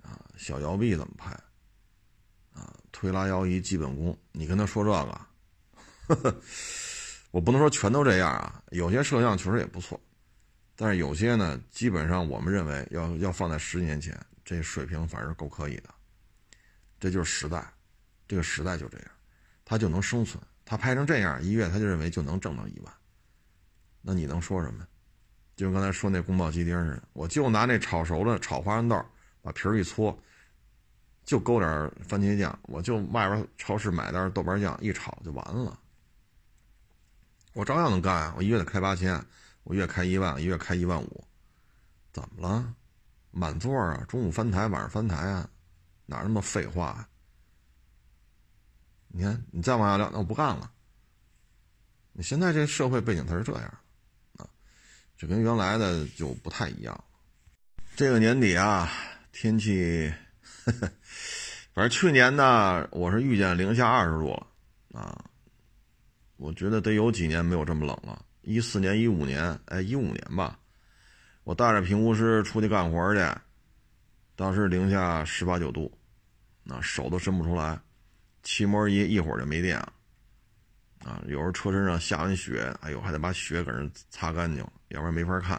[0.01, 0.25] 啊？
[0.37, 1.29] 小摇臂怎么拍
[2.53, 2.73] 啊？
[2.91, 4.89] 推拉摇移基本功，你跟他说这
[6.15, 6.41] 个，
[7.31, 8.63] 我不能说全都这样啊。
[8.71, 9.99] 有些摄像确实也不错，
[10.75, 15.93] 但是有些呢，基本上我们认为要要放在十年前，这水平反而是够可以的。
[16.99, 17.71] 这就是时代，
[18.27, 19.07] 这个时代就这样，
[19.63, 20.41] 它就能生存。
[20.71, 22.93] 他拍成这样，一月他就认为就能挣到一万，
[24.01, 24.87] 那你能说什么？
[25.53, 29.05] 就跟刚才说那宫保鸡丁似的，我就拿那炒熟的炒花生豆，
[29.41, 30.17] 把皮儿一搓，
[31.25, 35.77] 就勾点番茄酱，我就外边超市买袋豆瓣酱一炒就完了，
[37.51, 38.33] 我照样能干啊！
[38.37, 39.21] 我一月得开八千，
[39.65, 41.21] 我月开一万，一月开一万五，
[42.13, 42.73] 怎么了？
[43.31, 44.05] 满座啊！
[44.07, 45.49] 中午翻台，晚上翻台啊？
[46.05, 47.05] 哪那么废话？
[49.13, 50.71] 你看，你再往下聊，那我不干了。
[52.13, 53.77] 你现在这社会背景它是这样，
[54.37, 54.47] 啊，
[55.17, 57.03] 这跟原来的就不太一样。
[57.95, 58.89] 这个年底啊，
[59.31, 60.11] 天气，
[61.73, 64.47] 反正去年呢，我是遇见零下二十度了
[64.99, 65.25] 啊。
[66.37, 70.57] 我觉得得有几年没有这么冷了，一四年、一五年，哎，一五年吧，
[71.43, 73.21] 我带着评估师出去干活去，
[74.35, 75.91] 当时零下十八九度，
[76.63, 77.79] 那手都伸不出来，
[78.43, 79.93] 漆膜仪一会儿就没电了，
[81.05, 85.57] 啊，有时候车身上下完雪，哎呦，还得把雪给人擦干净，要不然没法看，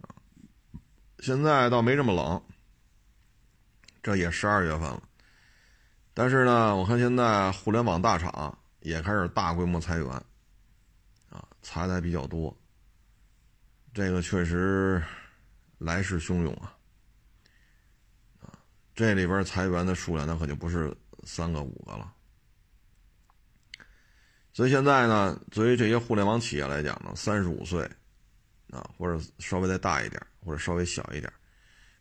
[0.00, 0.14] 啊，
[1.20, 2.42] 现在倒没这么冷，
[4.02, 5.02] 这也十二月份了，
[6.14, 8.58] 但是呢，我看现在互联网大厂。
[8.84, 10.08] 也开始大规模裁员，
[11.30, 12.52] 啊，裁的还比较多。
[13.94, 15.00] 这个确实
[15.78, 16.74] 来势汹涌啊，
[18.40, 18.58] 啊，
[18.92, 20.92] 这里边裁员的数量那可就不是
[21.24, 22.12] 三个五个了。
[24.52, 27.82] 所以现在呢，作为这些互联网企业来讲呢，三十五岁，
[28.70, 31.32] 啊，或者稍微再大一点，或者稍微小一点，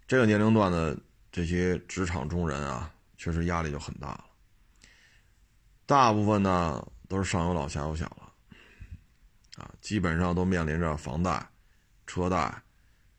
[0.05, 0.97] 这个年龄段的
[1.31, 4.25] 这些职场中人啊，确实压力就很大了。
[5.85, 8.33] 大部分呢都是上有老下有小了，
[9.55, 11.49] 啊，基本上都面临着房贷、
[12.05, 12.61] 车贷、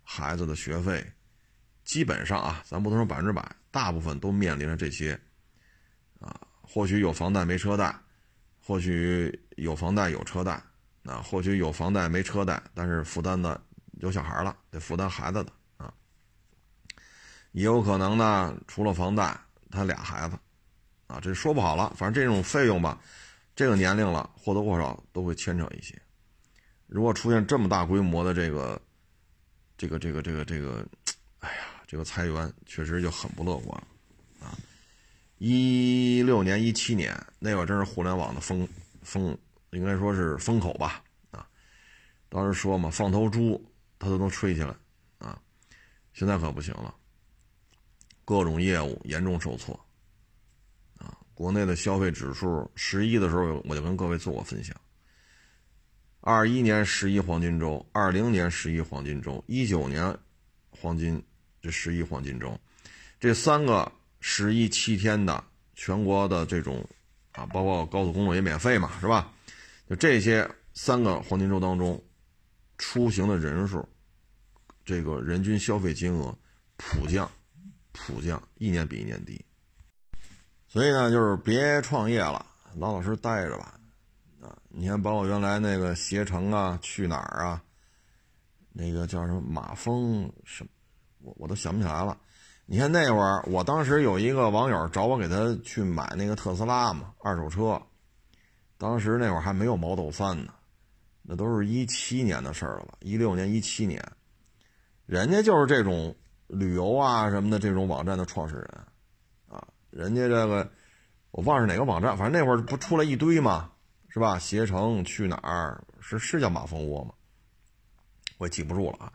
[0.03, 1.03] 孩子的学费，
[1.85, 5.19] 基本上啊，咱不能说百分之百，大部分都面临着这些，
[6.23, 7.95] 啊，或许有房贷没车贷，
[8.59, 10.53] 或许有房贷有车贷，
[11.05, 13.61] 啊，或许有房贷没车贷，但是负担的
[14.01, 15.93] 有小孩了，得负担孩子的啊，
[17.53, 19.39] 也有可能呢，除了房贷，
[19.71, 20.39] 他俩孩子。
[21.09, 22.99] 啊，这说不好了，反正这种费用吧，
[23.55, 25.95] 这个年龄了或多或少都会牵扯一些。
[26.87, 28.81] 如果出现这么大规模的这个、
[29.77, 30.89] 这个、这个、这个、这个，
[31.41, 33.85] 哎呀，这个裁员确实就很不乐观啊！
[35.45, 38.67] 一六年、一七年那会儿真是互联网的风
[39.03, 39.37] 风，
[39.71, 41.03] 应该说是风口吧？
[41.33, 41.45] 啊，
[42.29, 43.61] 当时说嘛，放头猪
[43.99, 44.73] 它都能吹起来
[45.19, 45.37] 啊，
[46.13, 46.95] 现在可不行了，
[48.25, 49.75] 各种业务严重受挫
[50.97, 51.19] 啊。
[51.35, 54.81] 国内的消费指数，十一的时候我就跟各位做过分享。
[56.21, 60.17] 二一年十一黄金周，二零年十一黄金周，一九年
[60.71, 61.21] 黄金
[61.61, 62.57] 这十一黄金周，
[63.19, 63.91] 这三个
[64.25, 65.43] 十一七天的
[65.75, 66.83] 全国的这种
[67.33, 69.33] 啊，包括高速公路也免费嘛，是吧？
[69.91, 72.01] 就这些三个黄金周当中，
[72.79, 73.87] 出行的人数，
[74.85, 76.33] 这个人均消费金额
[76.77, 77.29] 普降，
[77.91, 79.45] 普降，一年比一年低。
[80.69, 82.47] 所以呢，就是别创业了，
[82.77, 83.79] 老老实实待着吧，
[84.41, 87.63] 啊，你看，把我原来那个携程啊，去哪儿啊，
[88.73, 90.71] 那个叫什么马蜂什么，
[91.19, 92.17] 我我都想不起来了。
[92.65, 97.81] 你看那会儿，我当时有一个网友找我给他去买那个特斯拉嘛，二手车，
[98.79, 100.55] 当时那会儿还没有 Model 3呢，
[101.23, 102.95] 那都是一七年的事儿了？
[103.01, 104.03] 一六年、一七年，
[105.07, 106.15] 人家就是这种
[106.47, 108.87] 旅游啊什么的这种网站的创始人
[109.49, 109.63] 啊。
[109.91, 110.71] 人家这个，
[111.33, 113.71] 我忘是哪个网站，反正那会儿不出来一堆嘛，
[114.09, 114.39] 是吧？
[114.39, 117.13] 携程去哪儿是是叫马蜂窝吗？
[118.39, 119.13] 我记不住了啊。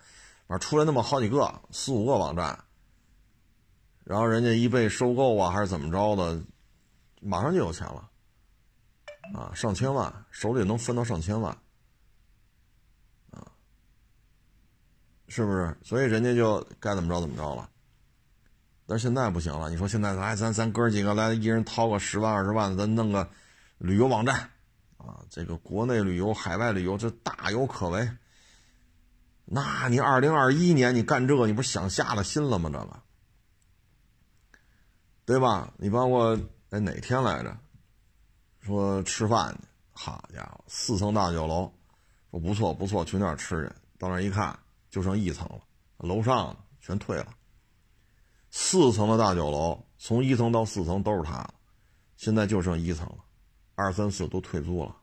[0.47, 2.57] 反正出来那么好几个，四五个网站，
[4.07, 6.41] 然后人家一被收购啊，还是怎么着的，
[7.19, 8.09] 马上就有钱了，
[9.33, 11.51] 啊，上千万，手里能分到上千万，
[13.31, 13.51] 啊，
[15.27, 15.77] 是不是？
[15.83, 17.69] 所以人家就该怎么着怎么着了。
[18.85, 23.29] 但是现在不行了，你说现在来咱咱哥几个来，一人掏个十万二十万，咱弄个
[23.77, 24.49] 旅游网站，
[24.95, 28.09] 啊，这个国内旅游、海外旅游这大有可为。
[29.43, 32.69] 那你二零二一年你干这个，你不是想瞎了心了吗？
[32.71, 33.01] 这个，
[35.27, 35.73] 对吧？
[35.77, 37.55] 你包括哎哪天来着？
[38.61, 39.59] 说吃饭去，
[39.91, 41.69] 好家伙，四层大酒楼，
[42.31, 43.75] 说不错不错，去那儿吃去。
[43.99, 44.57] 到那儿一看，
[44.89, 45.59] 就剩一层了，
[45.97, 47.35] 楼上全退了。
[48.51, 51.53] 四层的大酒楼，从一层到四层都是他的，
[52.15, 53.17] 现在就剩一层了，
[53.75, 54.95] 二三四都退租了，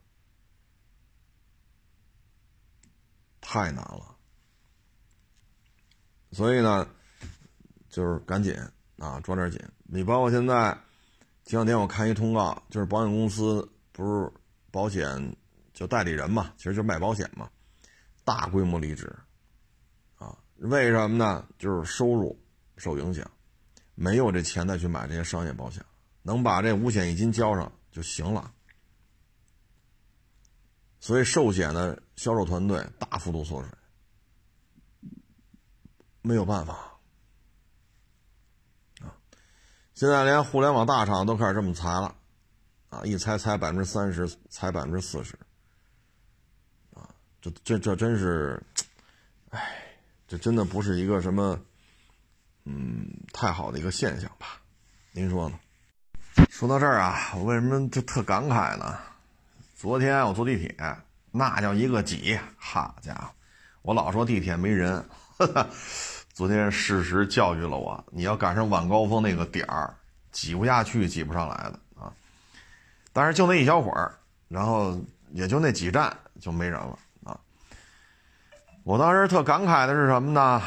[3.43, 4.17] 太难了。
[6.33, 6.89] 所以呢，
[7.91, 8.57] 就是赶紧
[8.99, 9.61] 啊，抓点紧。
[9.85, 10.73] 你包括现在，
[11.45, 14.33] 前两天我看一通告，就是保险公司不是
[14.71, 15.37] 保险
[15.73, 17.51] 就代理人嘛，其实就卖保险嘛，
[18.25, 19.15] 大规模离职，
[20.17, 21.47] 啊，为什么呢？
[21.59, 22.39] 就是收入
[22.77, 23.31] 受影响。
[23.97, 25.85] 没有这钱再去买这些商业保险，
[26.23, 28.53] 能把这五险一金交上就行了。
[30.99, 33.71] 所以寿险的销售团队大幅度缩水，
[36.23, 36.99] 没有办法
[39.01, 39.15] 啊！
[39.95, 42.15] 现在连互联网大厂都开始这么裁了
[42.91, 43.03] 啊！
[43.05, 45.39] 一裁裁百分之三十，裁百分之四十
[46.95, 47.09] 啊！
[47.41, 48.61] 这这这真是，
[49.51, 49.77] 哎，
[50.27, 51.59] 这真的不是一个什么。
[52.65, 54.61] 嗯，太好的一个现象吧？
[55.13, 55.59] 您说呢？
[56.51, 58.99] 说到这儿啊，我为什么就特感慨呢？
[59.77, 60.75] 昨天我坐地铁，
[61.31, 63.31] 那叫一个挤，好家伙！
[63.83, 65.09] 我老说地铁没人，
[66.35, 69.95] 昨天事实教育了我，你要赶上晚高峰那个点儿，
[70.33, 72.13] 挤不下去，挤不上来的啊。
[73.13, 74.13] 但是就那一小会儿，
[74.49, 77.39] 然后也就那几站就没人了啊。
[78.83, 80.61] 我当时特感慨的是什么呢？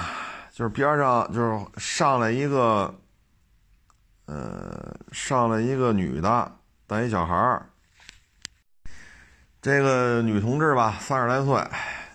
[0.54, 2.96] 就是边上就是上来一个，
[4.26, 6.52] 呃，上来一个女的
[6.88, 7.70] 带一小孩儿。
[9.62, 11.62] 这个女同志吧，三十来岁，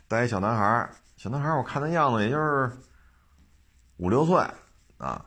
[0.08, 0.88] 带一小男孩
[1.18, 2.72] 小男孩我看那样子也就是
[3.96, 4.36] 五六岁
[4.98, 5.24] 啊。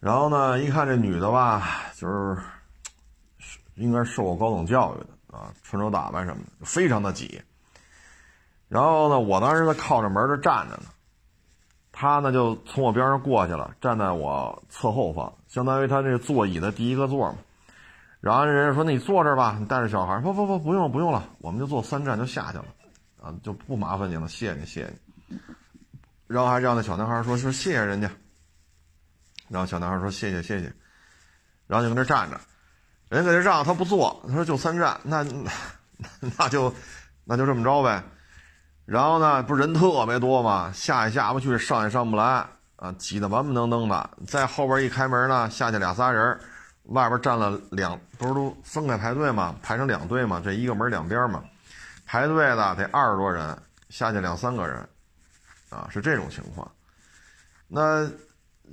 [0.00, 2.36] 然后呢，一看这女的吧，就是
[3.74, 7.40] 应该受过高等教育的啊，穿着打扮什么的非常的挤。
[8.68, 10.84] 然后呢，我当时在靠着门这站着呢，
[11.92, 17.38] 他呢就从我边上过去了，站在我侧后方，相当于他这座椅的第一个座嘛。
[18.20, 22.66] 然后人家说：“那你坐这儿吧，你带着小孩。”不不不，不用不用了，我们就坐三站就下去了，
[23.20, 25.11] 啊，就不麻烦你了，谢谢你谢谢你。
[26.32, 28.10] 然后还让那小男孩说说谢谢人家。
[29.48, 30.72] 然后小男孩说谢谢谢谢，
[31.66, 32.40] 然后就搁那站着，
[33.10, 35.24] 人家搁这让他不坐，他说就三站，那
[36.38, 36.74] 那就
[37.24, 38.02] 那就这么着呗。
[38.84, 40.72] 然后呢，不是人特别多吗？
[40.72, 44.10] 下也下不去，上也上不来，啊，挤得满满登登的。
[44.26, 46.40] 在后边一开门呢，下去俩仨人。
[46.86, 49.54] 外边站了两，不是都分开排队吗？
[49.62, 51.40] 排成两队嘛，这一个门两边嘛，
[52.04, 53.56] 排队的得二十多人，
[53.88, 54.88] 下去两三个人，
[55.72, 56.70] 啊，是这种情况。
[57.66, 58.08] 那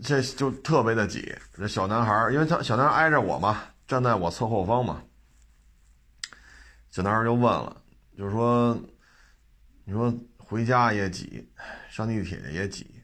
[0.04, 1.36] 这就特别的挤。
[1.54, 5.02] 这小男孩，因为他小男孩挨着我嘛，站在我侧后方嘛。
[6.92, 7.82] 小男孩就问了，
[8.18, 8.78] 就是说，
[9.86, 11.50] 你说回家也挤，
[11.90, 13.04] 上地铁也挤，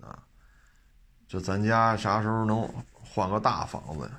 [0.00, 0.18] 啊，
[1.28, 4.10] 就咱家啥时候能换个大房子？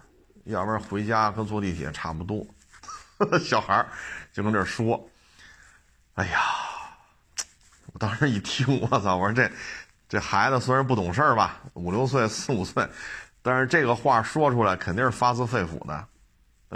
[0.45, 2.45] 要不然回家跟坐地铁差不多，
[3.39, 3.85] 小孩
[4.33, 5.09] 就跟这说
[6.15, 6.39] ：“哎呀，
[7.93, 9.15] 我当时一听，我操！
[9.17, 9.51] 我说这
[10.07, 12.87] 这孩子虽然不懂事儿吧，五六岁、四五岁，
[13.41, 16.07] 但是这个话说出来肯定是发自肺腑的。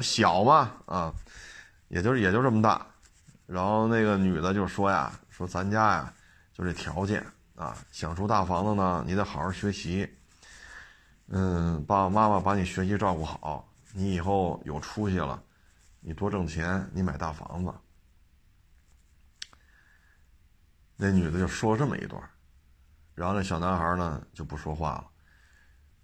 [0.01, 1.13] 小嘛，啊，
[1.88, 2.86] 也就也就这么大。
[3.45, 6.13] 然后那个女的就说呀：说咱家呀，
[6.53, 10.09] 就这条件啊，想住大房子呢，你得好好学习。”
[11.28, 15.41] 嗯，爸爸妈妈把你学习照顾好，你以后有出息了，
[15.99, 17.74] 你多挣钱，你买大房子。
[20.96, 22.22] 那女的就说这么一段，
[23.14, 25.06] 然后那小男孩呢就不说话了。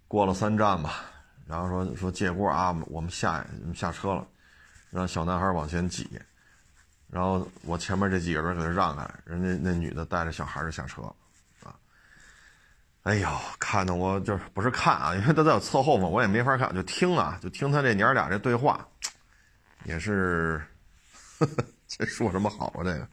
[0.08, 1.04] 过了三站吧，
[1.46, 4.26] 然后说说借过啊，我们下下车了，
[4.90, 6.08] 让小男孩往前挤，
[7.08, 11.14] 然后我前面这几个人给他让开，人家那女的带着小孩就下车了。
[13.04, 13.28] 哎呦，
[13.58, 18.86] 看的我就是不是看啊，因为他在我侧后嘛，我也没法看，就听啊，就听他这娘俩这对话，
[19.84, 20.62] 也是，
[21.88, 22.84] 这说什么好啊？
[22.84, 23.08] 这个，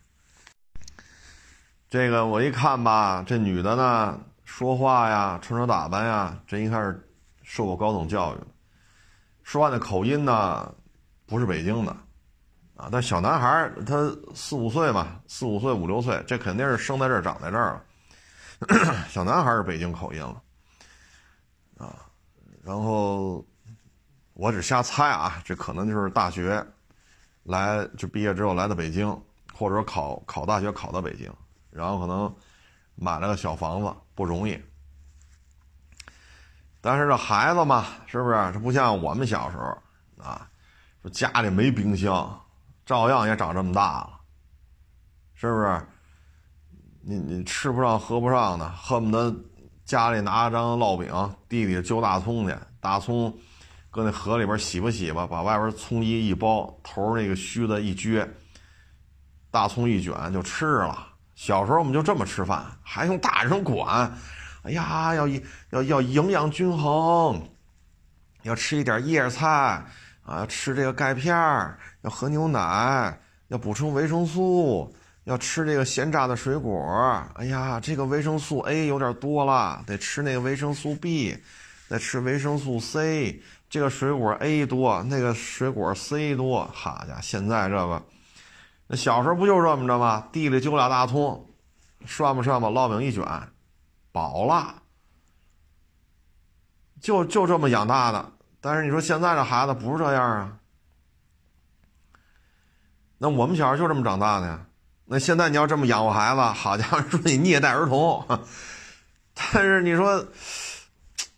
[1.89, 7.09] 这个我一看吧，这女的呢，说话呀，穿着打扮呀，这一看是
[7.41, 8.37] 受过高等教育，
[9.41, 10.71] 说话的口音呢，
[11.25, 11.91] 不是北京的，
[12.75, 17.84] 啊，但小男孩他四五岁嘛，四五岁五六岁，这肯定是生在这儿长在这儿了。
[19.09, 20.41] 小男孩是北京口音了，
[21.80, 22.05] 啊，
[22.61, 23.43] 然后
[24.34, 26.64] 我只瞎猜啊，这可能就是大学
[27.41, 29.09] 来就毕业之后来到北京，
[29.55, 31.34] 或者考考大学考到北京，
[31.71, 32.33] 然后可能
[32.95, 34.59] 买了个小房子不容易，
[36.81, 38.51] 但是这孩子嘛，是不是？
[38.53, 39.77] 这不像我们小时候
[40.23, 40.49] 啊，
[41.01, 42.39] 说家里没冰箱，
[42.85, 44.19] 照样也长这么大了，
[45.33, 45.81] 是不是？
[47.01, 49.33] 你你吃不上喝不上的，恨不得
[49.85, 53.35] 家里拿张烙饼，地里揪大葱去，大葱
[53.89, 58.27] 搁那河里边洗吧洗吧，把外边葱衣一包，头那个须子一撅，
[59.49, 61.07] 大葱一卷就吃了。
[61.40, 64.14] 小时候我们就这么吃饭，还用大人管？
[64.64, 65.26] 哎呀，要
[65.70, 67.41] 要要营养均衡，
[68.41, 69.82] 要吃一点叶菜
[70.26, 71.34] 啊，吃这个钙片
[72.02, 73.18] 要喝牛奶，
[73.48, 74.94] 要补充维生素。
[75.24, 81.38] 要吃这个鲜榨的水果，哎呀，这个维生素 A 有点多了，得吃那个维生素 B，
[81.88, 83.41] 得吃维生素 C。
[83.70, 86.70] 这个水果 A 多，那个水果 C 多。
[86.74, 88.03] 好家伙，现在这个，
[88.91, 90.28] 那小时候不就这么着吗？
[90.32, 91.48] 地里揪俩大葱，
[92.07, 93.24] 涮吧涮吧，烙饼一卷，
[94.11, 94.82] 饱了。
[96.99, 98.32] 就就这么养大的。
[98.60, 100.57] 但是你说现在这孩子不是这样啊？
[103.20, 104.66] 那我们小时候就这么长大的呀。
[105.06, 108.26] 那现在你要这么养活孩子，好家伙，说你虐待儿童，
[109.36, 110.26] 但是你说，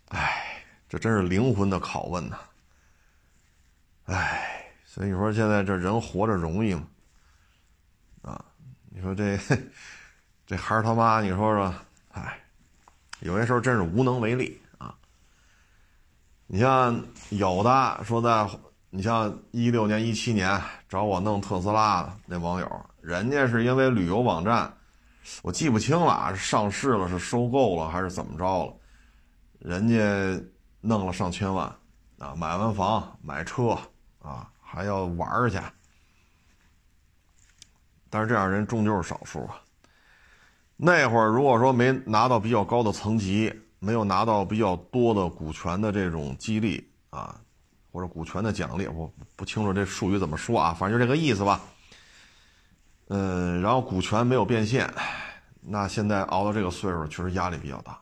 [0.08, 2.38] 哎，这真是灵魂的拷问呐！
[4.06, 6.88] 哎，所以说现在这人活着容易吗？
[8.22, 8.44] 啊，
[8.90, 9.38] 你说这
[10.46, 11.74] 这孩儿他妈，你说说，
[12.12, 12.40] 哎，
[13.22, 14.96] 有些时候真是无能为力啊。
[16.48, 18.50] 你像有的说在，
[18.90, 24.72] 你像一六年、一七年找我弄特斯拉的那网友，人家是因为旅游网站，
[25.42, 28.74] 我记不清了啊，是上市了，是收购了，还是怎么着了？
[29.60, 30.44] 人家
[30.82, 31.66] 弄了上千万
[32.20, 33.78] 啊，买完房买车。
[34.24, 35.58] 啊，还要玩去，
[38.12, 39.60] 但是这样人终究是少数啊。
[40.76, 47.40] 那会儿如果说没拿到比较高的层级，没有拿到比较多的股权的这种激励啊，
[47.92, 51.62] 或者股权的奖励，我不清楚这术语怎么说啊，反正就这个意思吧。
[53.08, 54.88] 嗯，然后股权没有变现，
[55.62, 58.00] 那现在熬到这个岁数，确实压力比较大。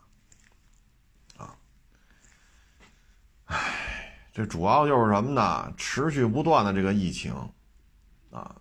[1.37, 1.55] 啊，
[3.45, 3.85] 唉。
[4.31, 5.73] 这主要就是什么呢？
[5.75, 7.33] 持续不断的这个疫情，
[8.31, 8.55] 啊，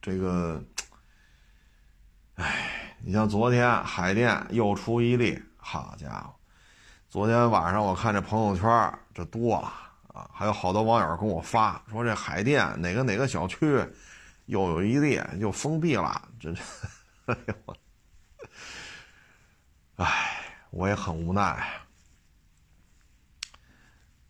[0.00, 0.62] 这个，
[2.34, 6.34] 哎，你像昨天海淀又出一例，好家伙！
[7.08, 9.72] 昨天晚上我看这朋友圈，这多了
[10.14, 13.84] 啊，还有好多网友跟我发说，这海淀哪个哪个小区
[14.46, 16.54] 又有一例，又封闭了，这，
[17.26, 17.54] 哎呦，
[19.96, 20.40] 哎，
[20.70, 21.62] 我也很无奈。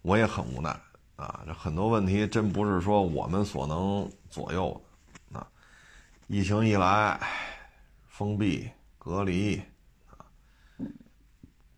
[0.02, 0.70] 我也很无奈
[1.16, 1.42] 啊！
[1.44, 4.89] 这很多问题真不是说我们所能左右的！
[6.32, 7.20] 疫情一来，
[8.06, 8.70] 封闭、
[9.00, 9.60] 隔离
[10.06, 10.22] 啊！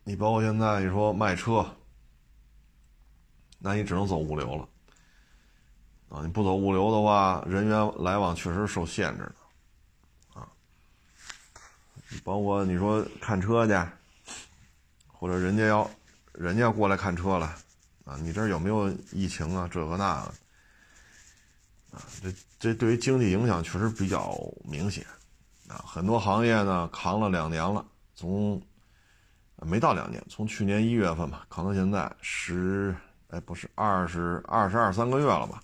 [0.04, 1.64] 你包括现在你说卖车，
[3.58, 4.68] 那你只能走物流了
[6.10, 6.20] 啊！
[6.20, 10.46] 你不走物流的话，人员来往确实受限制的啊！
[12.22, 13.72] 包括你说看车去，
[15.06, 15.90] 或者人家要
[16.34, 17.46] 人家过来看车了。
[18.04, 19.66] 啊，你这有没有疫情啊？
[19.66, 20.34] 这个那个，
[21.92, 25.06] 啊，这这对于经济影响确实比较明显，
[25.68, 28.60] 啊，很多行业呢扛了两年了，从
[29.56, 32.96] 没到两年，从去年一月份吧，扛到现在十，
[33.28, 35.62] 哎，不是二十二十二三个月了吧，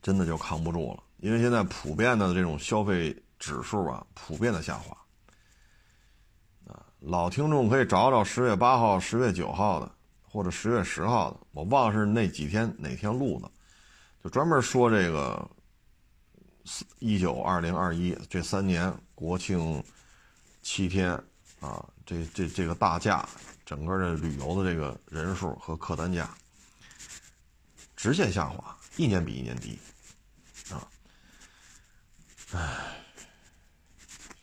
[0.00, 4.96] 真的就扛不住了，因为现在普遍的这种消费指数啊，普遍的下滑，
[6.66, 9.90] 啊，老听众可以找找十月八号、十月九号的。
[10.28, 13.50] 或者十月十号的，我忘了是那几天哪天录的，
[14.26, 15.48] 就专门说这个
[16.98, 19.80] 一九二零二一这三年国庆
[20.62, 21.12] 七天
[21.60, 23.24] 啊，这这这个大假，
[23.64, 26.28] 整个的旅游的这个人数和客单价
[27.94, 29.78] 直线下滑，一年比一年低
[30.72, 30.88] 啊，
[32.50, 32.96] 唉，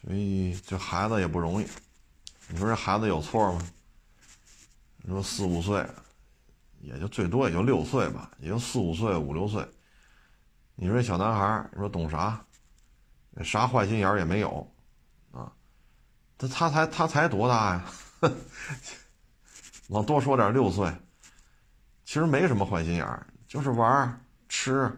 [0.02, 1.68] 所以这孩子也不容易，
[2.48, 3.70] 你说这孩子有错吗？
[5.00, 5.86] 你说四五岁，
[6.84, 9.66] 也就最多也就六岁吧，也就四五岁五六岁。
[10.76, 12.46] 你说小男孩你说懂啥？
[13.44, 14.72] 啥坏心眼也没有，
[15.32, 15.52] 啊，
[16.38, 17.86] 他他才他才多大呀？
[19.90, 20.92] 往多说点，六岁，
[22.06, 24.92] 其实没什么坏心眼就是玩吃，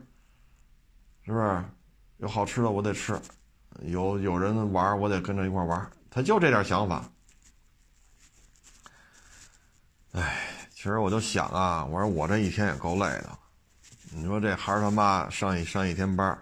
[1.23, 1.63] 是不是？
[2.17, 3.19] 有好吃的我得吃，
[3.81, 7.03] 有有人玩我得跟着一块玩，他就这点想法。
[10.13, 10.54] 哎，
[10.85, 13.39] 其实我就想啊，我说我这一天也够累的。
[14.11, 16.37] 你说这孩儿他妈上一上一天班，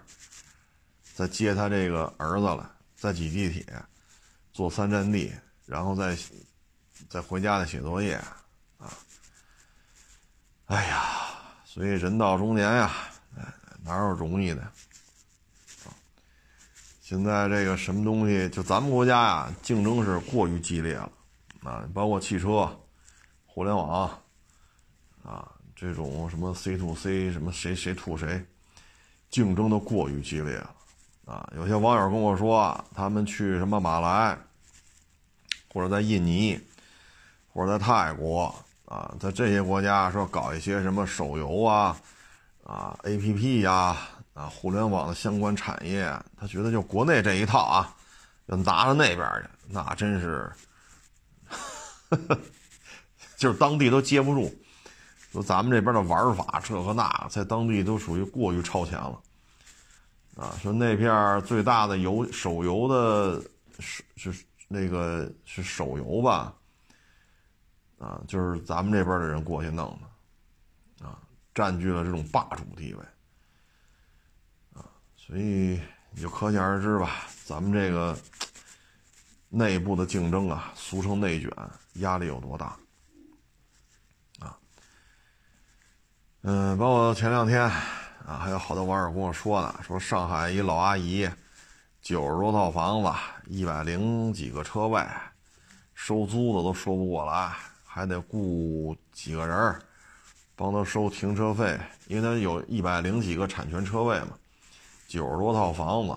[1.14, 3.64] 再接他这个儿子了，再挤地铁，
[4.52, 5.32] 坐三站地，
[5.64, 6.14] 然后再
[7.08, 8.16] 再回家再写作业
[8.76, 8.92] 啊。
[10.66, 11.02] 哎呀，
[11.64, 12.92] 所以人到中年呀，
[13.82, 14.62] 哪有容易的？
[17.00, 21.10] 现在这个什么东西，就咱们国家呀，竞争是过于激烈了
[21.62, 22.78] 啊，包括汽车。
[23.46, 24.22] 互联网，
[25.76, 28.44] 这种什么 C to C，什么谁谁吐谁，
[29.30, 30.74] 竞争的过于激烈了，
[31.26, 34.38] 啊，有些网友跟我说，他们去什么马来，
[35.72, 36.60] 或者在印尼，
[37.52, 41.96] 或者在泰国，啊，在这些国家说搞一些什么手游啊，
[42.62, 43.96] 啊，APP 呀，
[44.32, 47.96] 啊，互联网的相关产业，他觉得就国内这一套啊，
[48.46, 50.50] 要拿到那边去，那真是。
[53.36, 54.54] 就是当地都接不住，
[55.34, 59.20] 说咱们这边的玩法这和那，在当地都属于过于超前了，
[60.36, 63.42] 啊，说那片最大的游手游的
[63.80, 66.54] 是是那个是手游吧，
[67.98, 71.18] 啊，就是咱们这边的人过去弄的，啊，
[71.52, 73.04] 占据了这种霸主地位，
[74.72, 74.86] 啊，
[75.16, 75.80] 所以
[76.12, 78.16] 你就可想而知吧，咱们这个
[79.48, 81.50] 内部的竞争啊，俗称内卷，
[81.94, 82.76] 压力有多大？
[86.46, 91.26] 嗯，包括前两天啊，还有好多网友跟我说呢，说上海一老阿姨，
[92.02, 93.10] 九十多套房子，
[93.46, 95.02] 一百零几个车位，
[95.94, 97.50] 收租的都收不过来，
[97.86, 99.74] 还得雇几个人
[100.54, 104.32] 帮他收停车费，因为他有一百零几个产权车位嘛，
[105.08, 106.14] 九十多套房子，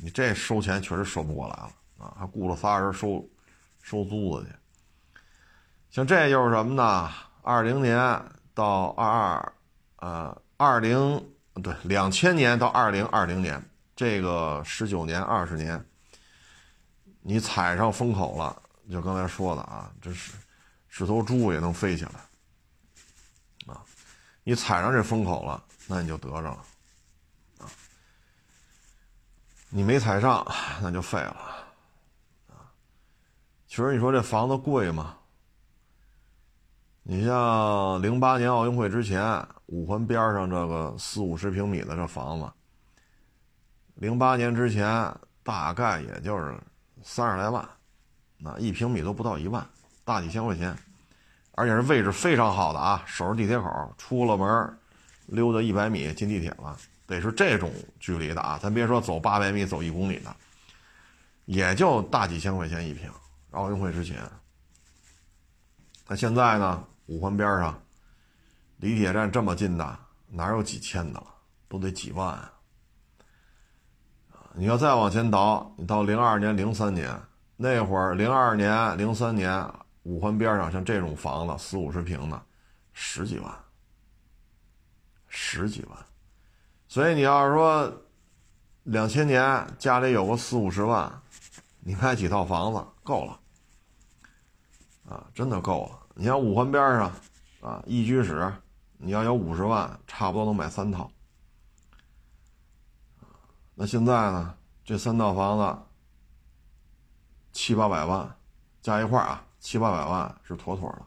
[0.00, 1.70] 你这收钱确实收不过来了。
[1.98, 3.28] 啊，还雇了仨人收
[3.82, 4.52] 收租子去。
[5.90, 7.10] 像这就是什么呢？
[7.42, 7.98] 二零年
[8.54, 9.52] 到二二，
[10.04, 11.18] 呃，二零
[11.62, 13.58] 对两千年到二零二零年，
[13.96, 15.82] 这个十九年二十年，
[17.22, 20.32] 你踩上风口了，就刚才说的啊，这是
[20.88, 23.80] 是头猪也能飞起来啊！
[24.42, 26.62] 你踩上这风口了，那你就得着了
[27.60, 27.64] 啊！
[29.70, 30.46] 你没踩上，
[30.82, 31.64] 那就废了
[32.50, 32.70] 啊。
[33.66, 35.16] 其实你说这房子贵吗？
[37.06, 39.22] 你像零八年奥运会之前，
[39.66, 42.50] 五环边上这个四五十平米的这房子，
[43.94, 45.12] 零八年之前
[45.42, 46.54] 大概也就是
[47.02, 47.66] 三十来万，
[48.36, 49.66] 那一平米都不到一万，
[50.04, 50.76] 大几千块钱，
[51.52, 54.78] 而且是位置非常好的啊，守着地铁口，出了门
[55.26, 56.76] 溜达一百米进地铁了，
[57.06, 60.36] 得是这种距离的啊，咱别说走八百米、走一公里的，
[61.46, 63.10] 也就大几千块钱一平。
[63.52, 64.20] 奥运会之前，
[66.08, 66.84] 那现在呢？
[67.06, 67.78] 五环边上，
[68.84, 69.98] 离地铁站这么近的，
[70.28, 71.26] 哪有几千的了？
[71.68, 72.52] 都得几万啊！
[74.52, 77.18] 你要再往前倒，你到零二年、零三年
[77.56, 79.66] 那会儿，零二年、零三年，
[80.02, 82.42] 五环边上像这种房子，四五十平的，
[82.92, 83.50] 十几万，
[85.28, 85.98] 十几万。
[86.86, 87.90] 所以你要是说，
[88.82, 91.10] 两千年家里有个四五十万，
[91.80, 93.40] 你买几套房子够了。
[95.08, 95.98] 啊，真的够了！
[96.14, 97.10] 你像五环边上，
[97.62, 98.52] 啊，一居室，
[98.98, 101.10] 你要有五十万，差不多能买三套。
[103.74, 104.54] 那现在呢？
[104.84, 105.78] 这三套房子
[107.52, 108.36] 七八百万，
[108.82, 111.02] 加一块啊，七八百万是妥妥的。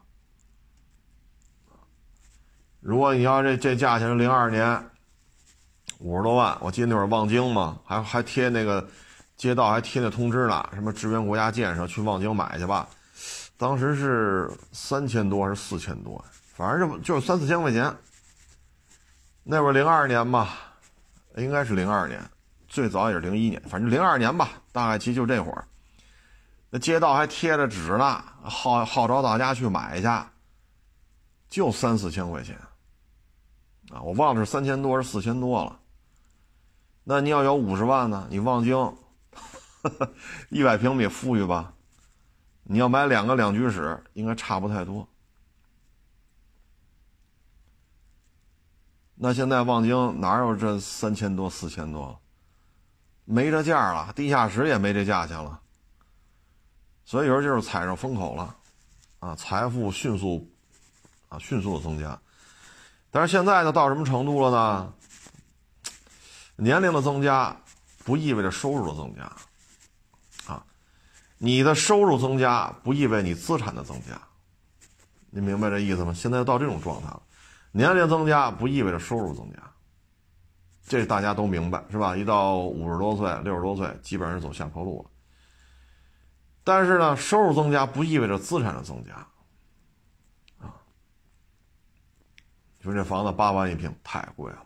[2.80, 4.90] 如果你要这这价钱零二年
[5.98, 8.88] 五十多万，我记得那会儿望京嘛，还还贴那个
[9.36, 12.88] 街道还贴那通知呢，什么支援国家建设，去望京买去吧。
[13.56, 16.24] 当时是三千多还是四千多？
[16.58, 17.96] 反正就就三四千块钱。
[19.44, 20.58] 那会儿零二年吧，
[21.36, 22.20] 应该是零二年，
[22.66, 25.64] 最早也是零一年，反正零二年吧，大概其就这会儿。
[26.68, 30.08] 那街道还贴着纸呢，号号召大家去买去，
[31.48, 32.58] 就三四千块钱。
[33.92, 35.78] 啊，我忘了是三千多是四千多了。
[37.04, 38.26] 那你要有五十万呢？
[38.30, 38.96] 你望京
[40.50, 41.72] 一百平米富裕吧？
[42.64, 45.08] 你要买两个两居室，应该差不太多。
[49.20, 52.18] 那现在望京哪有这三千多、四千多？
[53.24, 55.60] 没这价了，地下室也没这价钱了。
[57.04, 58.56] 所以有时候就是踩上风口了，
[59.18, 60.48] 啊，财富迅速，
[61.28, 62.18] 啊，迅速的增加。
[63.10, 64.92] 但是现在呢，到什么程度了呢？
[66.56, 67.56] 年龄的增加
[68.04, 69.22] 不意味着收入的增加。
[70.52, 70.64] 啊
[71.38, 74.20] 你的收入增加不意味你资产的增加，
[75.30, 76.12] 你明白这意思吗？
[76.14, 77.22] 现在到这种状态了，
[77.72, 79.58] 年龄增加不意味着收入增加，
[80.84, 82.16] 这大家都明白是吧？
[82.16, 85.10] 一到五十多岁、六十多岁，基本上是走下坡路了。
[86.64, 89.14] 但是呢，收入增加不意味着资产的增加，
[90.58, 90.74] 啊，
[92.80, 94.64] 说这房子八万一平太贵了，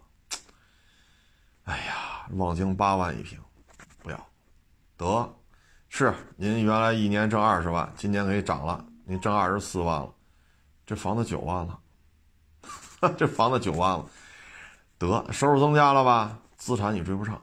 [1.64, 3.38] 哎呀，望京八万一平，
[4.02, 4.26] 不要，
[4.96, 5.34] 得。
[5.94, 10.10] 是，您原来一年挣二十万，今年给涨了，您挣二十四万了，
[10.86, 11.78] 这房子九万了，
[13.18, 14.06] 这房子九万了，
[14.96, 16.38] 得收入增加了吧？
[16.56, 17.42] 资产你追不上，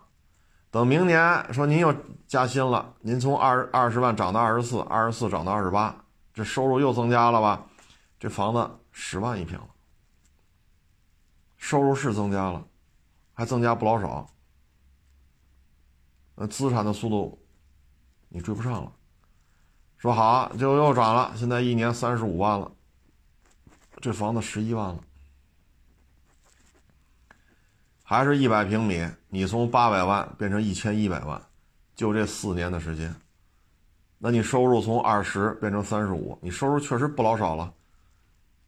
[0.72, 1.94] 等明年说您又
[2.28, 5.94] 加薪了，您从二二十万涨到二十四，二十四涨到二十八，
[6.34, 7.66] 这收入又增加了吧？
[8.18, 9.68] 这房子十万一平了，
[11.58, 12.66] 收入是增加了，
[13.34, 14.30] 还增加不老少，
[16.36, 17.38] 那资产的速度。
[18.32, 18.92] 你追不上了，
[19.98, 22.72] 说好就又涨了，现在一年三十五万了，
[24.00, 25.00] 这房子十一万了，
[28.10, 31.40] 还是一百平米，你从八百万变成一千一百万，
[31.96, 33.14] 就这四年的时间，
[34.18, 37.72] 那你收入从二十变成三十五，你收入确实不老少了，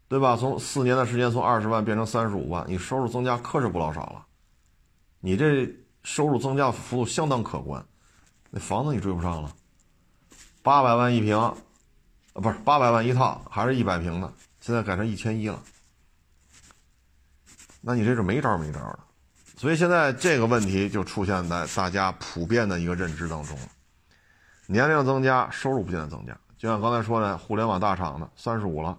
[0.06, 0.36] 对吧？
[0.36, 4.24] 从四年的时间从二十万变成三十五万，你收入增加可是不老少了，
[5.18, 5.68] 你这
[6.04, 7.84] 收入增加幅度相当可观。
[8.48, 9.52] 那房子你追不上了，
[10.62, 11.52] 八百万一平，啊，
[12.34, 15.60] 不是八百万一套，还是一百平的，现在改成一千一了。
[17.80, 19.00] 那你这是没招没招的，
[19.62, 23.68] 所以现在这个问题就出现在大家普遍的一个认知当中了。
[24.66, 26.36] 年龄增加，收入不见得增加。
[26.58, 28.98] 就像刚才说的，互联网大厂的三十五了，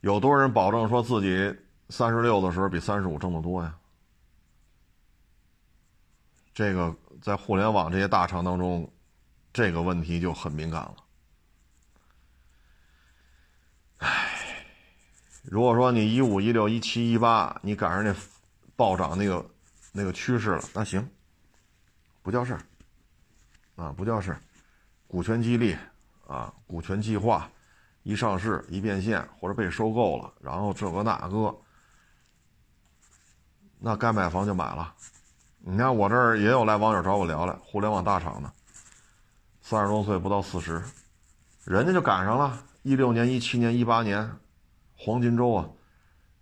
[0.00, 1.54] 有多少人保证说自己
[1.90, 3.74] 三十六的时候比三十五挣得多呀？
[6.54, 8.90] 这个在互联网这些大厂当中，
[9.52, 10.96] 这个问题就很敏感了。
[15.52, 18.16] 如果说你一五一六一七一八，你赶上那
[18.74, 19.44] 暴涨那个
[19.92, 21.06] 那个趋势了，那行，
[22.22, 22.60] 不叫事儿，
[23.76, 24.40] 啊，不叫事儿。
[25.06, 25.76] 股权激励，
[26.26, 27.50] 啊，股权计划，
[28.02, 31.54] 一上市一变现或者被收购了，然后这个那个，
[33.78, 34.94] 那该买房就买了。
[35.58, 38.50] 你看我这儿也有来网友找我聊聊，互联网大厂的，
[39.60, 40.82] 三十多岁不到四十，
[41.66, 44.34] 人家就赶上了，一六年、一七年、一八年，
[45.04, 45.68] 黄金周啊，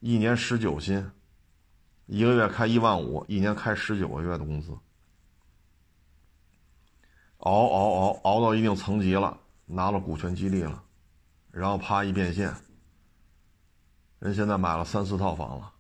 [0.01, 1.11] 一年十九薪，
[2.05, 4.77] 一个月开一万五，一年开十九个月的工资。
[7.39, 10.85] 熬熬熬熬到一定层级了，拿了股权激励了，
[11.51, 12.55] 然后啪一变现，
[14.19, 15.73] 人现在买了三四套房了，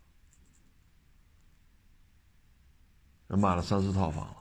[3.26, 4.36] 人买了三四套房了，